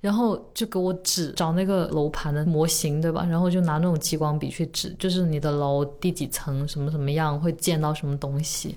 [0.00, 3.24] 然后就给我指找那个楼盘的模型，对吧？
[3.30, 8.74] 然后就拿那种激光笔去指，就是你的楼第几层，什么什么样，会见到什么东西。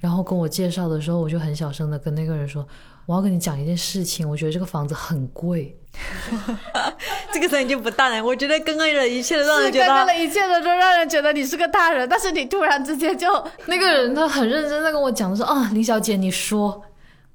[0.00, 2.66] 然后跟我介绍的时候，我就很小声的跟那个人说，
[3.06, 5.76] 我要跟你讲一件事情，我觉得这个房子很贵。
[7.30, 13.28] 这个声音就不大人，我觉得刚刚的一切都让人觉得，刚刚的一切都都让人觉得你是个大人，但是你突然之间就
[13.66, 16.82] 那个人他很认真在跟我讲说啊，林小姐你说，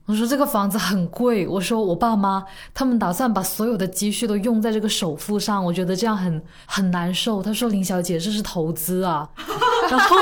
[0.07, 7.43] 我说这个房子很贵，我说我爸妈他们打算把所有的积蓄都用在这个首付上，我觉得这样很很难受。
[7.43, 9.29] 他说林小姐这是投资啊，
[9.91, 10.17] 然后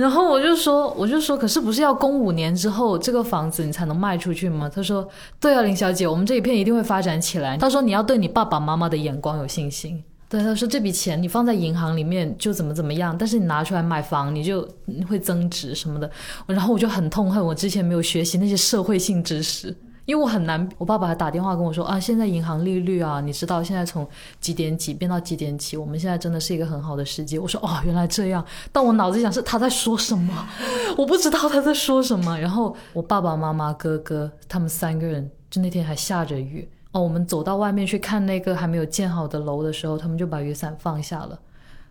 [0.00, 4.66] 然后我就说我就说可是不是要供五年之后这个房子你才能卖出去吗？
[4.74, 5.06] 他说
[5.38, 7.58] 对啊，林小姐，我们这一片一定会发展起来。
[7.58, 10.02] 他说你要对你爸爸妈妈的眼光有信心。
[10.26, 14.66] 对，他说这笔钱你放在银行里面就怎么怎么样，但是你拿出来买房你就
[15.06, 16.10] 会增值什么的。
[16.46, 20.68] 然后我就很痛恨我之前没有学习那些社会性知识，因为我很难。
[20.78, 24.06] 我爸爸还打电话跟我说啊，现在银行利率啊，你知道现在从
[24.40, 27.38] 几点几变到几点几，我们现在真的是一个很好的时机。
[27.38, 28.44] 我说哦，原来这样。
[28.72, 30.46] 但我脑子想是他在说什么，
[30.96, 32.38] 我不知道他在说什么。
[32.38, 36.68] 然后我爸爸妈妈、哥哥他们三个人，就那天还下着雨。
[36.92, 41.38] 哦，我们走到外面去看那个还没有建好的楼的时候，他们就把雨伞放下了，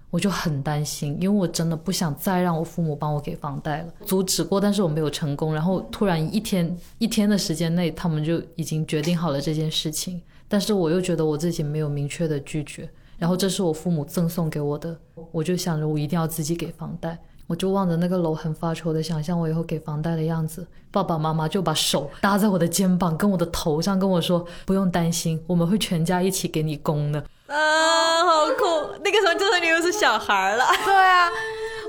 [0.10, 3.94] 我就很担心，因为我真的不想再让我父母帮我给房贷了。
[4.06, 5.54] 阻止过，但是我没有成功。
[5.54, 12.90] 然后突然一天一天的时间内，他们就已经决定好了这件事情，但是我又觉得我自己没有明确的拒绝。
[13.18, 14.98] 然后这是我父母赠送给我的，
[15.32, 17.18] 我就想着我一定要自己给房贷。
[17.46, 20.66] 我就望着那个楼，很发愁的想象我以后给房贷的样子。
[20.92, 28.96] 爸爸妈妈就把手搭在我的肩膀，跟我的头上，跟我说：“不用担心，我们会全家一起给你供的。”啊，好酷！
[29.04, 30.66] 那个时候真的你又是小孩了。
[30.86, 31.30] 对啊，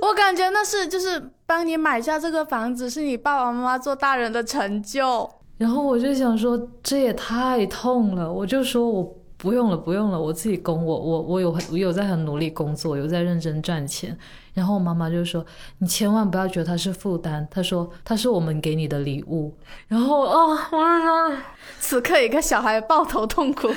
[0.02, 5.30] 我感觉那是就是帮你买下这个房子，是你爸爸妈妈做大人的成就。
[5.58, 8.32] 然后我就想说，这也太痛了。
[8.32, 10.82] 我就说我不用了，不用了，我自己供。
[10.84, 14.16] 我我我有我有在很努力工作，有在认真赚钱。
[14.54, 15.44] 然后我妈妈就说
[15.78, 19.54] ：“你千万不要觉得它是负担。”她说：“它是我们给你的礼物。”
[19.86, 21.36] 然后啊，我说，
[21.78, 23.68] 此刻一个小孩抱头痛哭，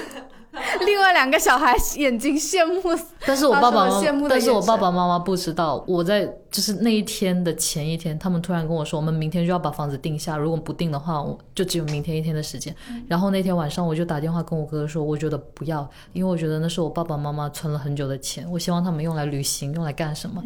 [0.85, 2.97] 另外两个小孩眼睛羡慕。
[3.25, 12.75] 但是我爸爸妈妈，但是我爸爸妈妈不知道，我在就是那一天的前一天，他们突然跟我说：“我们明天就要把房子定下，如果不定的话，我就只有明天一天的时间。”
[13.07, 20.43] 然后那天晚上我就打电话跟我哥哥说：“我觉得不要，因为我觉得那是我爸爸妈妈存了很久的钱，我希望他们用来旅行，用来干什么。”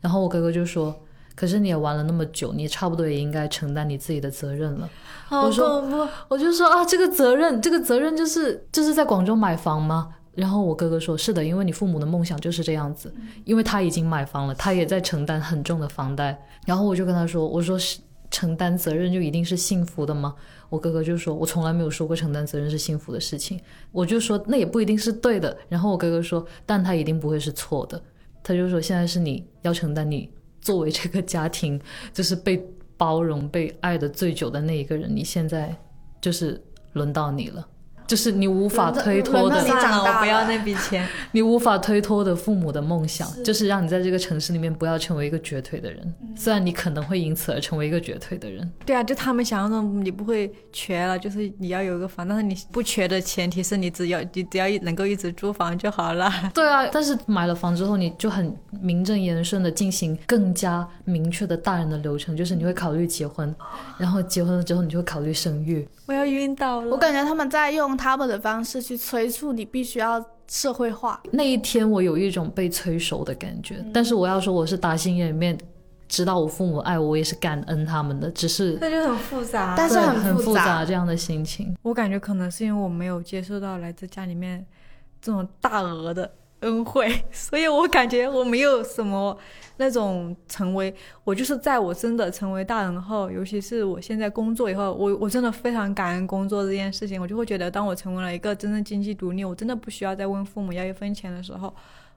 [0.00, 0.94] 然后我哥哥就说
[1.40, 4.86] ：“可是你也玩了那么久，你差不多也应该承担你自己的责任了。”
[5.32, 5.82] 我说
[6.28, 13.10] ：“我就说啊，这个责任，这个责任就是就是在广州买房吗？”然后我哥哥说：“是的，因为你父母的梦想就是这样子，
[13.46, 17.98] 因为他已经买房了，他也在承担很重的房贷。”然后我就跟他说：“我说是
[18.30, 20.34] 承担责任就一定是幸福的吗？”
[20.68, 23.58] 我哥哥就说：“我从来没有说过承担责任是幸福的事情。”
[23.92, 27.98] 我就说：“那也不一定是对的。”然后我哥哥说：“但他一定不会是错的。”
[28.44, 31.80] 他就说：“现在是你要承担，你作为这个家庭
[32.12, 32.62] 就是被
[32.96, 35.74] 包容、被爱的最久的那一个人，你现在
[36.20, 37.66] 就是轮到你了。”
[38.10, 41.06] 就是你无法推脱的，我不要那笔钱。
[41.30, 46.14] 你无法推脱的父母的梦想，就是让你在这个城市里面不要成为一个瘸腿的人。
[46.34, 48.68] 虽然你可能会因此而成为一个瘸腿的人。
[48.84, 56.28] 对啊，就他们想象中你不会瘸了，就是你要有一个房，但是你不瘸的前提是你只要你只要能够一直租房就好了。
[56.52, 63.54] 对啊，但是买了房之后，你就很名正言顺的进行更加明确的大人的流程，就是你会考虑结婚，
[63.98, 65.86] 然后结婚了之后你就会考虑生育。
[66.06, 67.99] 我要晕倒了，我感觉他们在用。
[68.00, 71.22] 他们的方式去催促你，必须要社会化。
[71.30, 73.84] 那一天，我有一种被催熟的感觉。
[73.92, 75.56] 但是我要说，我是打心眼里面
[76.08, 78.30] 知道我父母爱我，我也是感恩他们的。
[78.30, 81.76] 只是那就很复杂，但是很复杂这样的心情。
[81.82, 84.64] 我感觉可能是因为我没有接受到来自家里面
[85.20, 86.30] 这种大额的
[86.60, 89.36] 恩惠， 所以我感觉我没有什么。
[89.76, 90.94] 那种成为
[91.24, 97.18] 我就是在我真的成为大人后，尤其是我现在工作以后，我我真的非常感恩工作这件事情。
[97.18, 101.74] 我就会觉得，当我成为了一个真正经济独立，我真的不需要再问父母要一分钱的时候，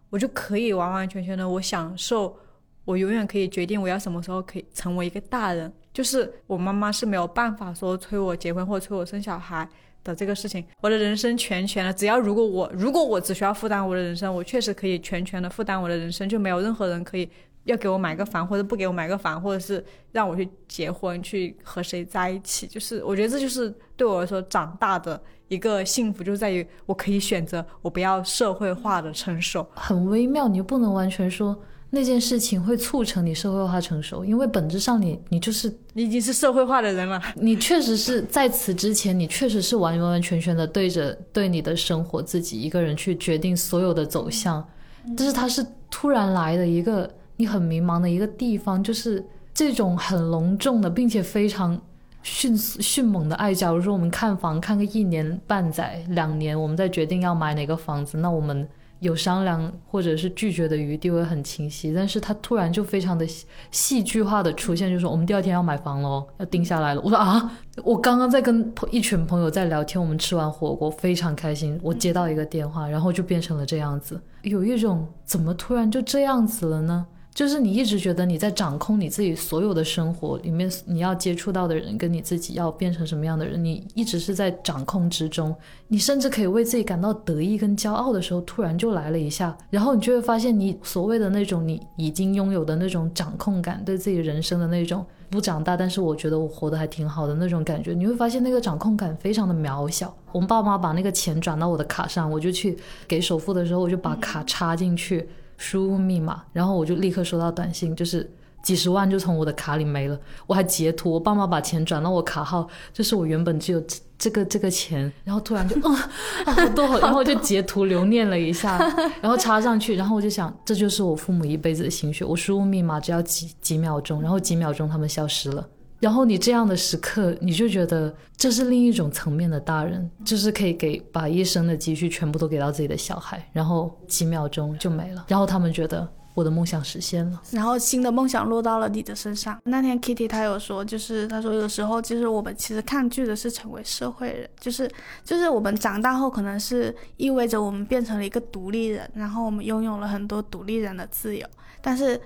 [0.10, 2.38] 我就可以完完全全的我享受，
[2.84, 5.71] 我永远可以决定我要什么时候可以成为一个大人。
[5.93, 9.65] 就是我妈妈是没有办法说催我结婚或催我生小孩
[10.03, 17.29] 的这个事情，我的人生全权了，只要如果我如果我只需要负担我的人生，我确实可以全权的负担我的人生，就没有任何人可以。
[17.65, 29.65] 要给我买个房，或者不给我买个房，或者是让我去结婚，去和谁在一起，就是我觉得这就是对我来说长大的一个幸福，就在于我可以选择，我不要社会化的成熟。
[29.73, 31.57] 很微妙，你又不能完全说
[31.95, 37.21] 那件事情会促成你社会化成熟，因为本质上你你就是你已经是社会化的人了。
[37.38, 44.67] 你确实是在此之前，你确实是完完全全的对着对你的生活自己一个人去决定所有的走向，
[45.15, 47.10] 但是它是突然来的一个。
[47.36, 49.25] 你很迷茫的一个地方，就是
[49.56, 51.82] 这种很隆重的，并且非常
[52.21, 53.51] 迅速迅猛的爱。
[53.51, 58.70] 假如说我们看房看个一年半载、两年，我们再决定要买哪个房子，那我们
[59.04, 63.28] 有商量或者是拒绝的余地会很清晰，但是他突然就非常的
[63.70, 67.01] 戏剧化的出现，就说我们第二天要买房喽，要定下来了。
[67.01, 67.51] 我说啊，
[67.84, 77.06] 我刚刚在跟一群朋友在聊天，我们吃完火锅非常开心，我接到一个电话，然后就变成了这样子，有一种怎么突然就这样子了呢？
[77.34, 85.55] 就是你一直觉得你在掌控你自己所有的生活里面，你要接触到的人跟你自己要变成什么样的人，你一直是在掌控之中。
[85.88, 100.15] 你甚至可以为自己感到得意跟骄傲的时候，突然就来了一下，然后你就会发现，你所谓的那种你已经拥有的那种掌控感，对自己人生的那种不长大，但是我觉得我活得还挺好的那种感觉，你会发现那个掌控感非常的渺小。
[100.31, 102.77] 我爸妈把那个钱转到我的卡上，我就去
[103.07, 105.27] 给首付的时候，我就把卡插进去。
[105.58, 108.30] 输入密码，然后我就立刻收到短信，就是
[108.62, 110.20] 几十万就从我的卡里没了。
[110.47, 113.84] 我还截图，我爸妈把钱转到我卡号，就是我原本只有
[114.18, 116.10] 这个这个钱，然后突然就啊
[116.45, 118.78] 好多，然后就截图留念了一下，
[119.22, 122.24] 然后插上去，然后我就想，这就是我父母一辈子的心血。
[122.24, 125.68] 我输入密码只要几几秒钟，然后几秒钟他们消失了。
[126.04, 135.24] 然后你这样的时刻，你就觉得这是另一种层面的大人，就是可以给把一生的积蓄全部都给到自己的小孩，然后几秒钟就没了。
[135.30, 139.58] 然后他们觉得我的梦想实现了，然后新的梦想落到了你的身上。
[139.64, 144.91] 那天 Kitty 他有说，就是他说有时候就是我们其实抗拒的是成为社会人，就是
[145.24, 151.47] 就是我们长大后可能是意味着我们变成了一个独立人，然后我们拥有了很多独立人的自由，
[151.82, 152.20] 但是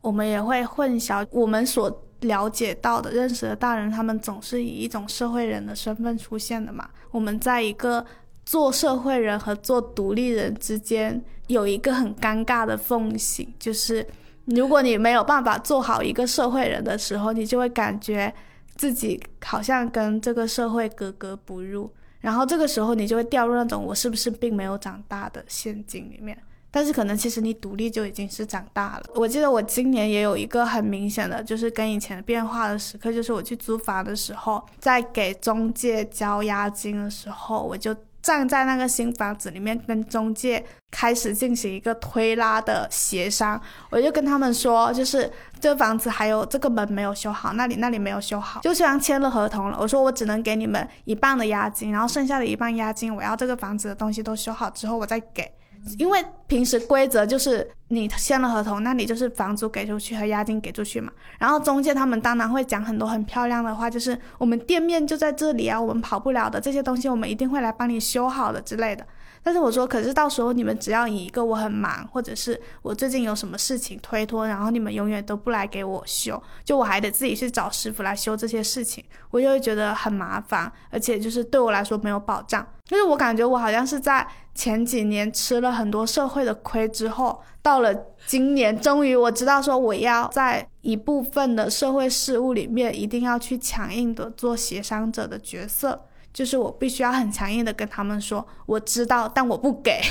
[0.00, 1.88] 我们也会混淆我们所。
[2.20, 6.88] 了解到的、认识的大人，他们总是以一种社会人的身份出现的嘛。
[7.10, 8.04] 我们在一个
[8.44, 14.06] 做社会人和做独立人之间有一个很尴尬的缝隙，就是
[14.44, 18.32] 如果你没有办法做好一个社会人的时候，你就会感觉
[18.76, 21.90] 自己好像跟这个社会格格不入，
[22.20, 26.36] 然后这个时候你就会掉入那种我是不是并没有长大的陷阱里面。
[26.70, 29.02] 但是可能其实你独立就已经是长大了。
[29.14, 43.60] 我记得我今年也有一个很明显的，就是跟以前变化的时刻，就是我去租房的时候，在给中介交押金的时候，我就站在那个新房子里面，跟中介开始进行一个推拉的协商。
[43.90, 55.50] 我就跟他们说，就是这房子还有这个门没有修好，那里那里没有修好，就虽然签了合同了，我说我只能给你们一半的押金，然后剩下的一半押金，我要这个房子的东西都修好之后，我再给。
[55.98, 61.10] 因为平时规则就是你签了合同，那你就是房租给出去和押金给出去嘛。
[61.38, 69.06] 然后中介他们当然会讲很多很漂亮的话，就是我们店面就在这里啊，我们跑不了的这些东西，我们一定会来帮你修好的之类的。
[69.42, 82.66] 但是我说，可是到时候你们只要以一个我很忙，或者是我最近有什么事情推脱，然后你们永远都不来给我修，就我还得自己去找师傅来修这些事情，我就会觉得很麻烦，而且就是对我来说没有保障。
[82.84, 87.94] 就是我感觉我好像是在前几年吃了很多社会的亏之后，到了
[88.26, 96.06] 今年，终于我知道说我要在一部分的社会事务里面一定要去强硬的做协商者的角色。
[96.32, 100.00] 就是我必须要很强硬的跟他们说，我知道，但我不给。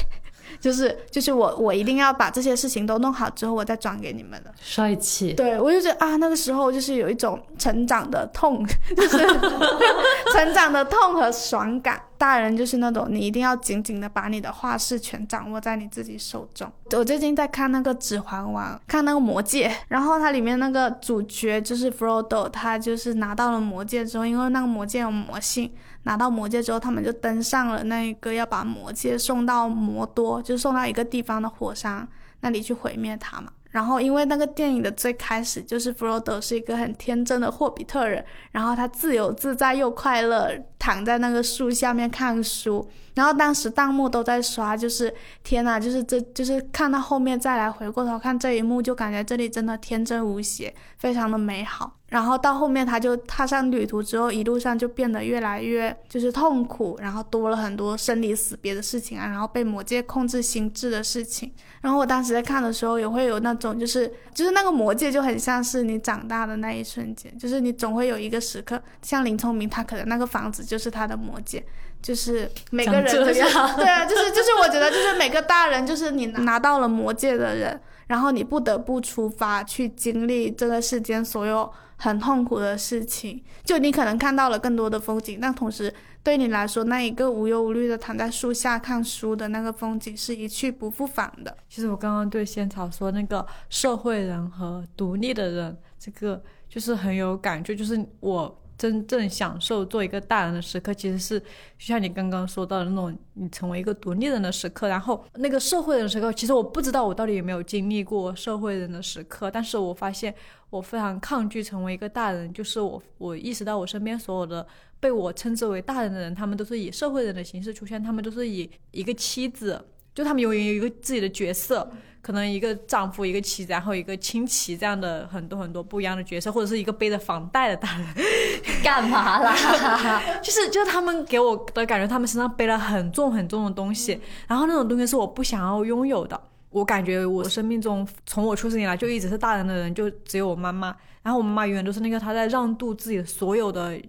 [0.59, 4.51] 就是就是我我一定要把这些事情都弄好之后，我再转给你们的。
[4.59, 5.31] 帅气。
[5.33, 8.65] 对，我就觉得啊，那个时候就是有一种成长的痛，
[8.97, 9.17] 就是
[10.33, 12.01] 成长的痛和爽感。
[12.19, 16.69] 大人就是那种你一定要紧紧的把你的话事权掌握在你自己手中。
[16.91, 25.71] 我最近在看那个《指环王》，看那个《魔戒》，然后它里面那个主角就是 Frodo，他就是拿到了魔戒之后，因为那个魔戒有魔性。
[26.03, 32.07] 拿到魔戒之后，他们就登上了那一个要把魔戒送到魔多，就送到一个地方的火山
[32.41, 33.51] 那里去毁灭它嘛。
[33.71, 42.89] 然后，因为那个电影的最开始就是弗罗德是一个很天真的霍比特人，然后他自由自在又快乐，躺在那个树下面看书。
[43.13, 45.13] 然后当时弹幕都在刷，就是
[45.43, 51.98] 天呐，就是这就是看到后面再来回过头看这一幕，就感觉这里真的天真无邪，非常的美好。
[52.09, 61.51] 然后到后面他就踏上旅途之后，一路上就变得越来越就是痛苦，然后多了很多生离死别的事情啊，然后被魔界控制心智的事情。
[61.81, 71.63] 然后我当时在看的时候，也会有那种就是就是那个魔界就很像是你长大的那一瞬间，就是你总会有一个时刻，像林聪明他可能那个房子就是他的魔界。
[72.01, 73.41] 就是每个人就是，对
[73.85, 77.77] 啊，就是就是我觉得就是每个大人，就是你拿到了魔界的人，
[78.09, 83.41] 然后你不得不出发去经历这个世间所有很痛苦的事情。
[83.63, 91.55] 就你可能看到了更多的风景，但同时对你来说，那一个无忧无虑的躺在树下看书的那个风景是一去不复返的。
[91.69, 98.61] 其实我刚刚对仙草说那个社会人和独立的人，这个就是很有感觉，就是我。
[98.79, 101.45] 真正享受做一个大人的时刻，其实是就
[101.85, 104.87] 像你刚刚说到的那种，你成为一个独立人的时刻。
[104.87, 110.33] 然后那个社会人的时刻，其实我不知道我到底有没有经历过社会人的时刻，但是我发现
[110.69, 114.65] 我非常抗拒成为一个大人，就是我我意识到我身边所有的
[115.01, 119.83] 被我称之为大人的人，他们都是以社会人的形式出现，他们都是以一个妻子，
[120.15, 121.91] 就他们永远有一个自己的角色。
[122.21, 128.07] 可能一个丈夫，一个妻子，然后一个亲戚，这样的很多很多不一样的角色，或者是一个背着房贷的大人，
[128.83, 129.55] 干嘛啦？
[130.43, 136.39] 就是就是他们给我的感觉，他们身上背了很重很重的东西，然后那种东西是我不想要拥有的。
[136.71, 140.95] 我感觉我生命中从我出生以来就一直是大人的人，就只有我妈妈。
[141.23, 143.99] 然后我妈妈永远都是那个她在让渡自己所有的，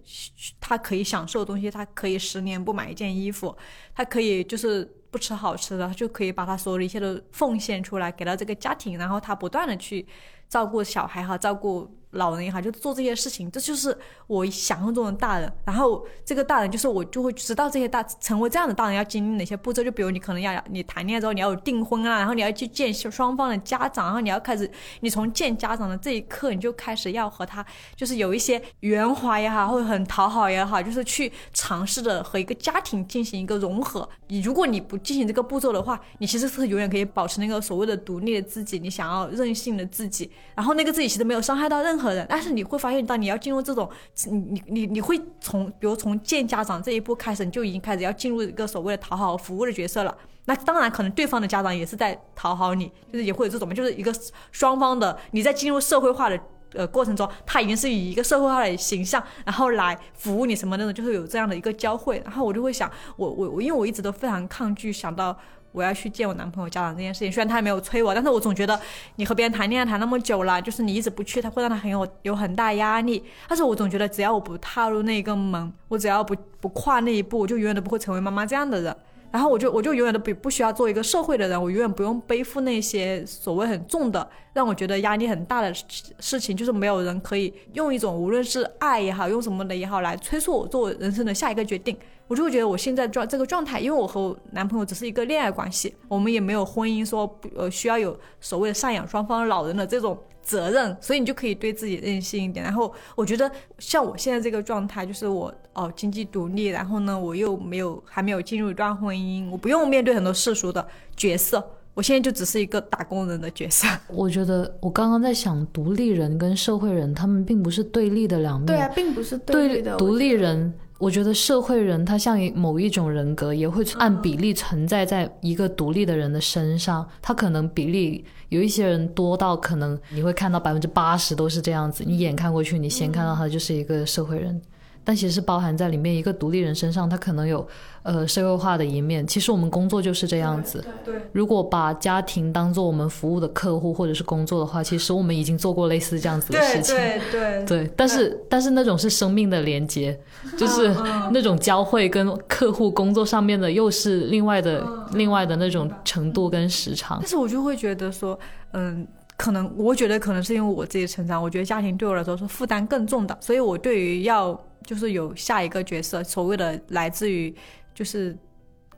[0.60, 3.56] 她可以享受的东西，她可以十年不买一件衣服，
[3.94, 4.96] 她可以就是。
[5.10, 10.06] 不吃好吃的，就可以把他所有的一切都奉献出来，给到这个家庭，然后他不断的去
[10.48, 11.99] 照顾小孩和，照顾。
[12.12, 13.96] 老人也好，就做这些事情，这就是
[14.26, 15.52] 我想象中的大人。
[15.64, 19.82] 然后这个大人就是我就会知道这些大成为这样的大人要经历哪些步骤。
[19.82, 34.08] 就比如你可能要你谈恋爱之后你要有订婚啊，然后你要去见双方的家长，然后你要开始你从见家长的这一刻你就开始要和他就是有一些圆滑也好，或者很讨好也好，就是去尝试着和一个家庭进行一个融合。
[34.28, 42.10] 你如果你不进行这个步骤的话，你其实是永远可以保持那个所谓的独立的自己，你想要任性的自己，然后那个自己其实没有伤害到任何。
[42.10, 43.86] 何人，但是你会发现，当你要进入这种，
[44.30, 50.16] 你你你你会从，比如从见家长这一步开始，你就已经开始要进入一个所谓的讨好服务的角色了。
[50.46, 54.10] 那当然，可能对方的家长也是在讨好你，就是也会有这种，就是一个
[54.50, 56.40] 双方的你在进入社会化的
[56.72, 62.20] 呃过程中，他已经是以一个社会化的形象，然后来服务你什么那种，就是有这样的一个交汇。
[62.24, 65.36] 然后我就会想，我我我，因为我一直都非常抗拒想到。
[65.72, 68.78] 我要去见我男朋友家长这件事情，虽然他也没有催我，但是我总觉得
[69.16, 73.24] 你和别人谈恋爱谈那么久了，就是你一直不去，他会让他很有有很大压力。
[73.48, 78.96] 但是我总觉得只要我不踏入那个门，我只要不不跨那一步，我就永远都不会成为妈妈这样的人。
[79.32, 85.72] 然后我就我就永远都不不需要做一个社会的人，我永远不用背负那些所谓很重的让我觉得压力很大的
[86.18, 91.96] 事情，就是没有人可以用一种无论是爱也好，用什么的也好来催促我做人生的下一个决定。
[92.30, 102.64] 我就会觉得我现在状这个状态，因为我和我男朋友只是一个恋爱关系，我们也没有婚姻说呃需要有所谓的赡养双方老人的这种责任，所以你就可以对自己任性一点。
[102.64, 103.50] 然后我觉得
[103.80, 111.60] 像我现在这个状态，就是我哦经济独立，然后呢我又没有还没有进入一段婚姻，我不用面对很多世俗的角色，
[111.94, 113.88] 我现在就只是一个打工人的角色。
[114.06, 120.72] 我觉得我刚刚在想，独立人跟社会人他们并不是对立的两面，对啊，并不是对立的，独立人。
[121.00, 127.08] 我觉得社会人他像某一种人格，也会按比例存在在一个独立的人的身上。
[127.22, 134.60] 他可能比例有一些人多到可能你会看到百分之八十都是这样子，你眼看过去，你先看到他就是一个社会人。
[135.02, 137.66] 但其实包含在里面一个独立人身上，他可能有
[138.02, 139.26] 呃社会化的一面。
[139.26, 140.84] 其实我们工作就是这样子。
[141.04, 141.14] 对。
[141.32, 146.94] 如果把家庭当做我们服务的客户或者是工作的话，其实我们已经做过类似这样子的事情。
[146.94, 147.84] 对对对。
[147.84, 150.18] 对，但是但是那种是生命的连接，
[150.56, 150.94] 就是
[151.32, 157.18] 那种交汇跟客户工作上面的又是另外的另外的那种程度跟时长。
[157.20, 158.38] 但是我就会觉得说，
[158.72, 159.06] 嗯。
[159.36, 164.52] 可能我觉得可能是因为我自己成长，我觉得家庭对我来说是负担更重的，所以我对于要
[164.84, 167.54] 就是有下一个角色，所谓的来自于
[167.94, 168.36] 就是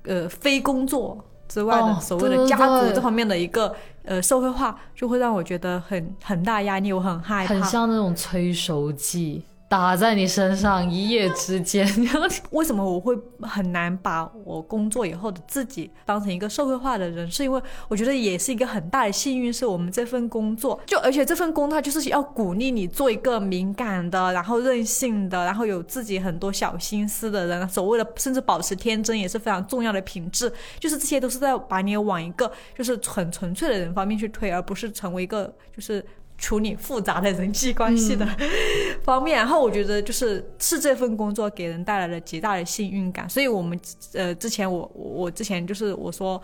[0.04, 3.74] 呃非工作之外的所谓的家族这方面的一个
[4.04, 9.42] 呃社会化，就会让我觉得很很大压力，我很害怕，很像那种催熟剂。
[9.72, 11.88] 打在你身上，一夜之间。
[12.52, 17.30] 为什么我会很难把我工作以后的自己当成一个社会化的人？
[17.30, 27.66] 是因为我觉得也是一个很大的幸运，是我们这份工作，就而且这份工作就是要鼓励你做一个敏感的，然后任性的，然后有自己很多小心思的人。
[27.66, 36.04] 所谓的甚至保持天真也是非常重要的品质，就是这些都是在把你往一个就是很纯粹的人方面去推，而不是成为一个就是。
[36.42, 38.26] 处理复杂的人际关系的
[39.02, 43.78] 方面，然后我觉得就是是这份工作给人带来了极大的幸运感，所以我们
[44.12, 46.42] 呃之前我我之前就是我说。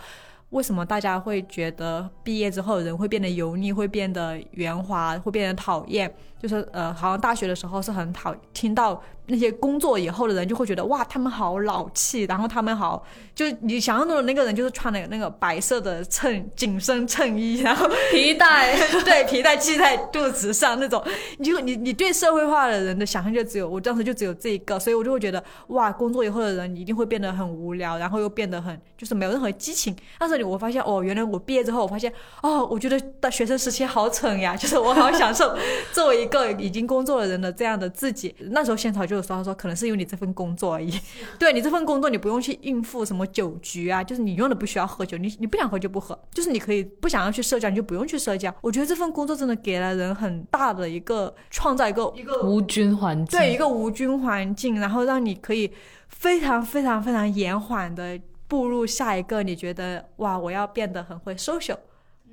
[0.50, 6.10] 为什么大家会觉得毕业之后人会变得油腻，会变得圆滑，会变得讨厌？
[6.40, 18.74] 就是呃，好像大学的时候是很讨听到那些工作以后的人就会觉得哇，他们好老气，然后他们好，就你想象中的那个人就是穿的那个白色的衬紧身衬衣，然后皮带，
[19.04, 21.02] 对，皮带系在肚子上那种，
[21.36, 30.38] 你就你你对社会化的人的想象就只有我当时就只有这一个，所以我就会觉得哇，工作以后的人一定会变得很无聊，然后又变得很就是没有任何激情，但是。
[30.38, 32.10] 我发现哦，原来我毕业之后，我发现
[32.42, 35.52] 哦，我觉得大学生时期好蠢呀，就是我好享受
[35.92, 38.34] 作为一个已经工作的人的这样的自己。
[38.50, 40.92] 那时候仙草就有时候他说，可能是因为你这份工作而已。
[41.38, 48.54] 对你这份工作，你不用去应付什么酒局啊，就是你用的不需要喝酒，你你不想喝就不喝，就是你可以不想要去社交，你就不用去社交。
[48.60, 55.72] 我觉得这份工作真的给了人很大的一个创造一个一个无菌环境，对一个无菌环境，然后让你可以
[56.08, 61.76] 非常非常非常延缓的步入下一个你觉得哇，我要变得很会 social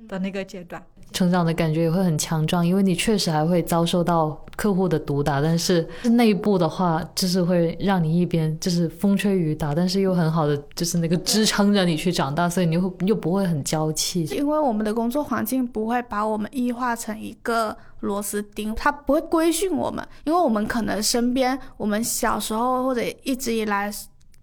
[0.08, 0.84] 的那个阶段。
[1.16, 14.24] 成长的感觉也会很强壮，因为你确实还会遭受到客户的毒打，但是内部的话，就是会让你一边就是风吹雨打，但是又很好的就是那个支撑着你去长大，所以你又又不会很娇气。
[14.24, 23.90] 因为我们的工作环境不会把我们异化成一个螺丝钉，它不会规训我们，因为我们可能身边我们小时候或者一直以来。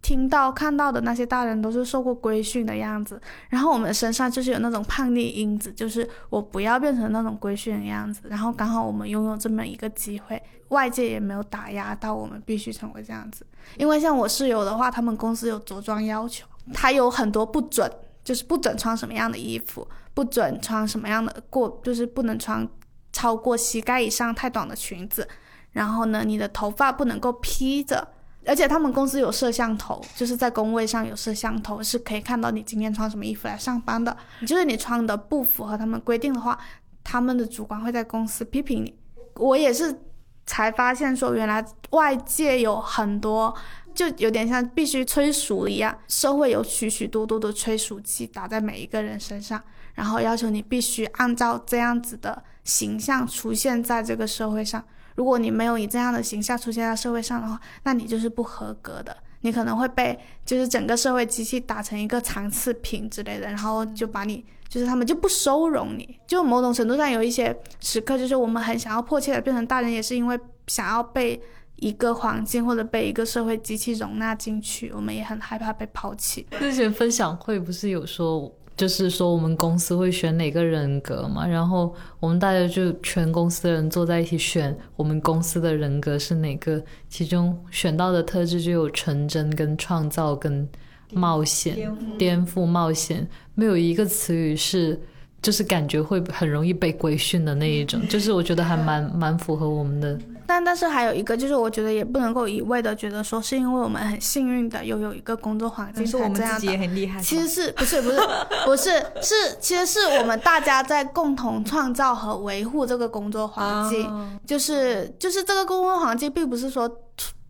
[0.03, 8.21] 听到看到的那些大人都是受过规训的样子，然后我们身上就是有那种叛逆因子，就是我不要变成那种规训的样子。
[8.25, 13.47] 然后刚好我们拥有这么一个机会，外界也没有打压到我们必须成为这样子。
[13.77, 17.89] 因为像我室友的话，他们公司有着装要求，他有很多不准，
[18.25, 22.67] 就是不准穿什么样的衣服，不准穿什么样的过，就是不能穿
[23.13, 25.25] 超过膝盖以上太短的裙子。
[25.71, 28.05] 然后呢，你的头发不能够披着。
[28.45, 34.15] 而且他们公司有摄像头，就是在工位上有摄像头，是可以看到你今天穿什么衣服来上班的。
[34.45, 36.57] 就是你穿的不符合他们规定的话，
[37.03, 38.93] 他们的主管会在公司批评你。
[39.35, 39.97] 我也是
[40.45, 43.55] 才发现说，原来外界有很多，
[43.93, 49.61] 就有点像必须催熟一样，社会有许许多多的催熟剂打在每一个人身上，
[49.93, 54.83] 然后要求你必须按照这样子的形象出现在这个社会上。
[55.15, 59.15] 如果你没有以这样的形象出现在社会上的话，那你就是不合格的。
[59.41, 66.17] 你可能会被就是整个社会机器打成一个残次品之类的，然后就把你就是他们就不收容你。
[66.25, 71.41] 就某种程度上有一些时刻，就是我们很想要迫切的变成大人，也是因为想要被
[71.75, 74.89] 一个环境或者被一个社会机器容纳进去。
[74.95, 76.47] 我们也很害怕被抛弃。
[76.57, 78.49] 之前分享会不是有说？
[78.75, 81.45] 就是说，我们公司会选哪个人格嘛？
[81.45, 86.83] 然后我们大家就全公司的人坐在一起选我们公司的人格是哪个？
[87.09, 90.67] 其中选到的特质就有纯真、跟创造、跟
[91.11, 94.99] 冒险、颠覆、冒险，没有一个词语是。
[95.41, 100.17] 就是感觉会很容易被规训的那一种，就是我觉得还蛮蛮符合我们的。
[100.45, 107.21] 但但是还有一个，就是我觉得也不能够一味的觉得说是因为我们很幸运的拥有一个工作环境才这样的。
[107.21, 108.19] 其实是不是不是
[108.65, 108.91] 不是
[109.21, 116.89] 是其实是我们大家在共同创造和维护这个工作环境，就是就是这个工作环境并不是说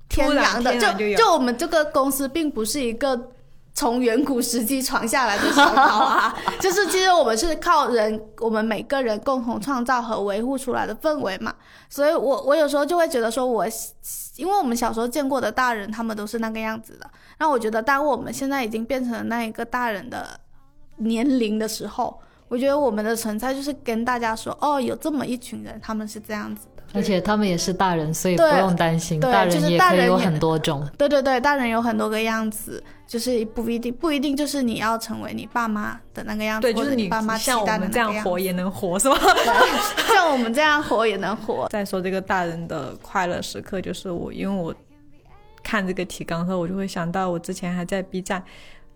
[0.07, 3.32] 天然的，就就我们这个公司并不是一个。
[3.75, 11.53] 从远古时期传下来的传统啊， 就是其实我们是靠人，我们每个人共同创造和维护出来的氛围嘛。
[11.89, 13.65] 所以，我我有时候就会觉得说，我
[14.35, 17.09] 因为我们小时候见过的大人，他们都是那个样子的。
[17.39, 20.39] 那我觉得，当我们现在已经变成了那一个大人的
[20.97, 26.67] 年龄的时候，我觉得我们的存在就是跟大家说，哦，有这么一群人，他们是这样子。
[26.93, 29.19] 而且他们也是大人，所以不用担心。
[29.19, 30.87] 大人也可以有很多种。
[30.97, 39.17] 对对对，大人有很多个样子，就是不一定不一定就是你要成为你爸妈的那个样子，对，就是你爸妈像我们这样活也能活，是吧？
[40.07, 41.67] 像我们这样活也能活。
[41.69, 44.73] 再说这个大人的快乐时刻，就是我，因为我
[45.63, 48.43] 看这个提纲的时候，我就会想到我之前还在 B 站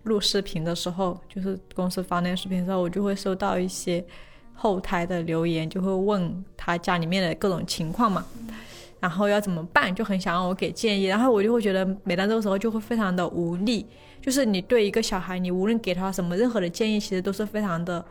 [0.04, 4.04] 录视频的时候，就是公司发那个视频的时候，我就会收到一些。
[4.60, 8.26] 后台的留言就会问他家里面的各种情况嘛，
[8.98, 13.86] 然后要怎么办，就很想让我给建议，然后我就会觉得每当这个时候就会非常的无力，
[14.20, 18.04] 就是你对一个小孩，你无论给他什么任何的建议，其实都是非常的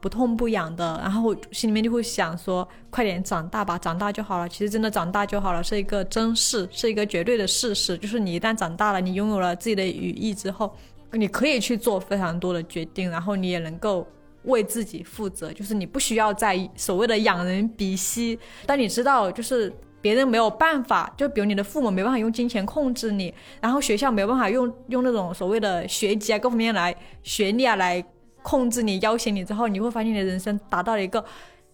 [0.00, 4.48] 不痛不痒的，然后心里面就会想说，快点长大吧，长大就好了。
[4.48, 10.74] 其实真的长大就好了，是一个真事，是一个绝对的事实，就是你一旦长大了，你拥有了自己的羽翼之后，
[11.12, 14.08] 你可以去做非常多的决定，然后你也能够。
[14.44, 18.38] 为自己负责，就是你不需要在所谓的仰人鼻息。
[18.66, 28.02] 当你知道，就是别人没有办法，就比如你的父母没办法用金钱控制你，然后学校没办法用用那种所谓的学籍啊各方面来学历啊来
[28.42, 31.22] 控制你、要挟你之后，你会发现你的人生达到了一个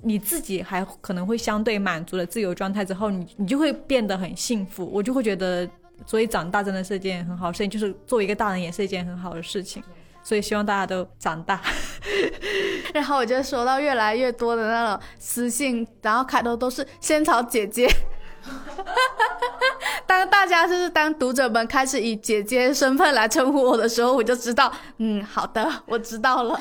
[0.02, 4.84] 你自己还可能会相对满足的自由状态之后，你你就会变得很幸福。
[4.92, 5.68] 我就会觉得，
[6.04, 9.80] 所以长大真的是一件很好事情，就是作为一个大人也是一件很好的事情。
[10.26, 11.60] 所以希望大家都长大，
[12.92, 17.88] 然后我就收到越来越多的那种私信，然后开头都是仙草姐姐。
[20.04, 26.58] 当大家就是当读者们开始以姐姐身份来称呼我的时候，我就知道，嗯，好的，我知道了，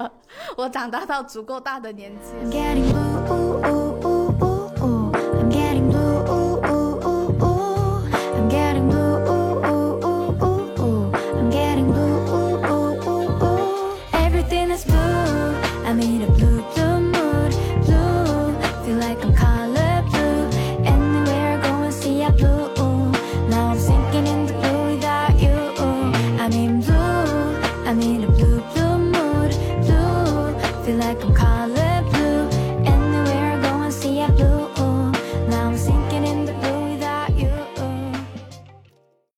[0.58, 2.32] 我长大到足够大的年纪。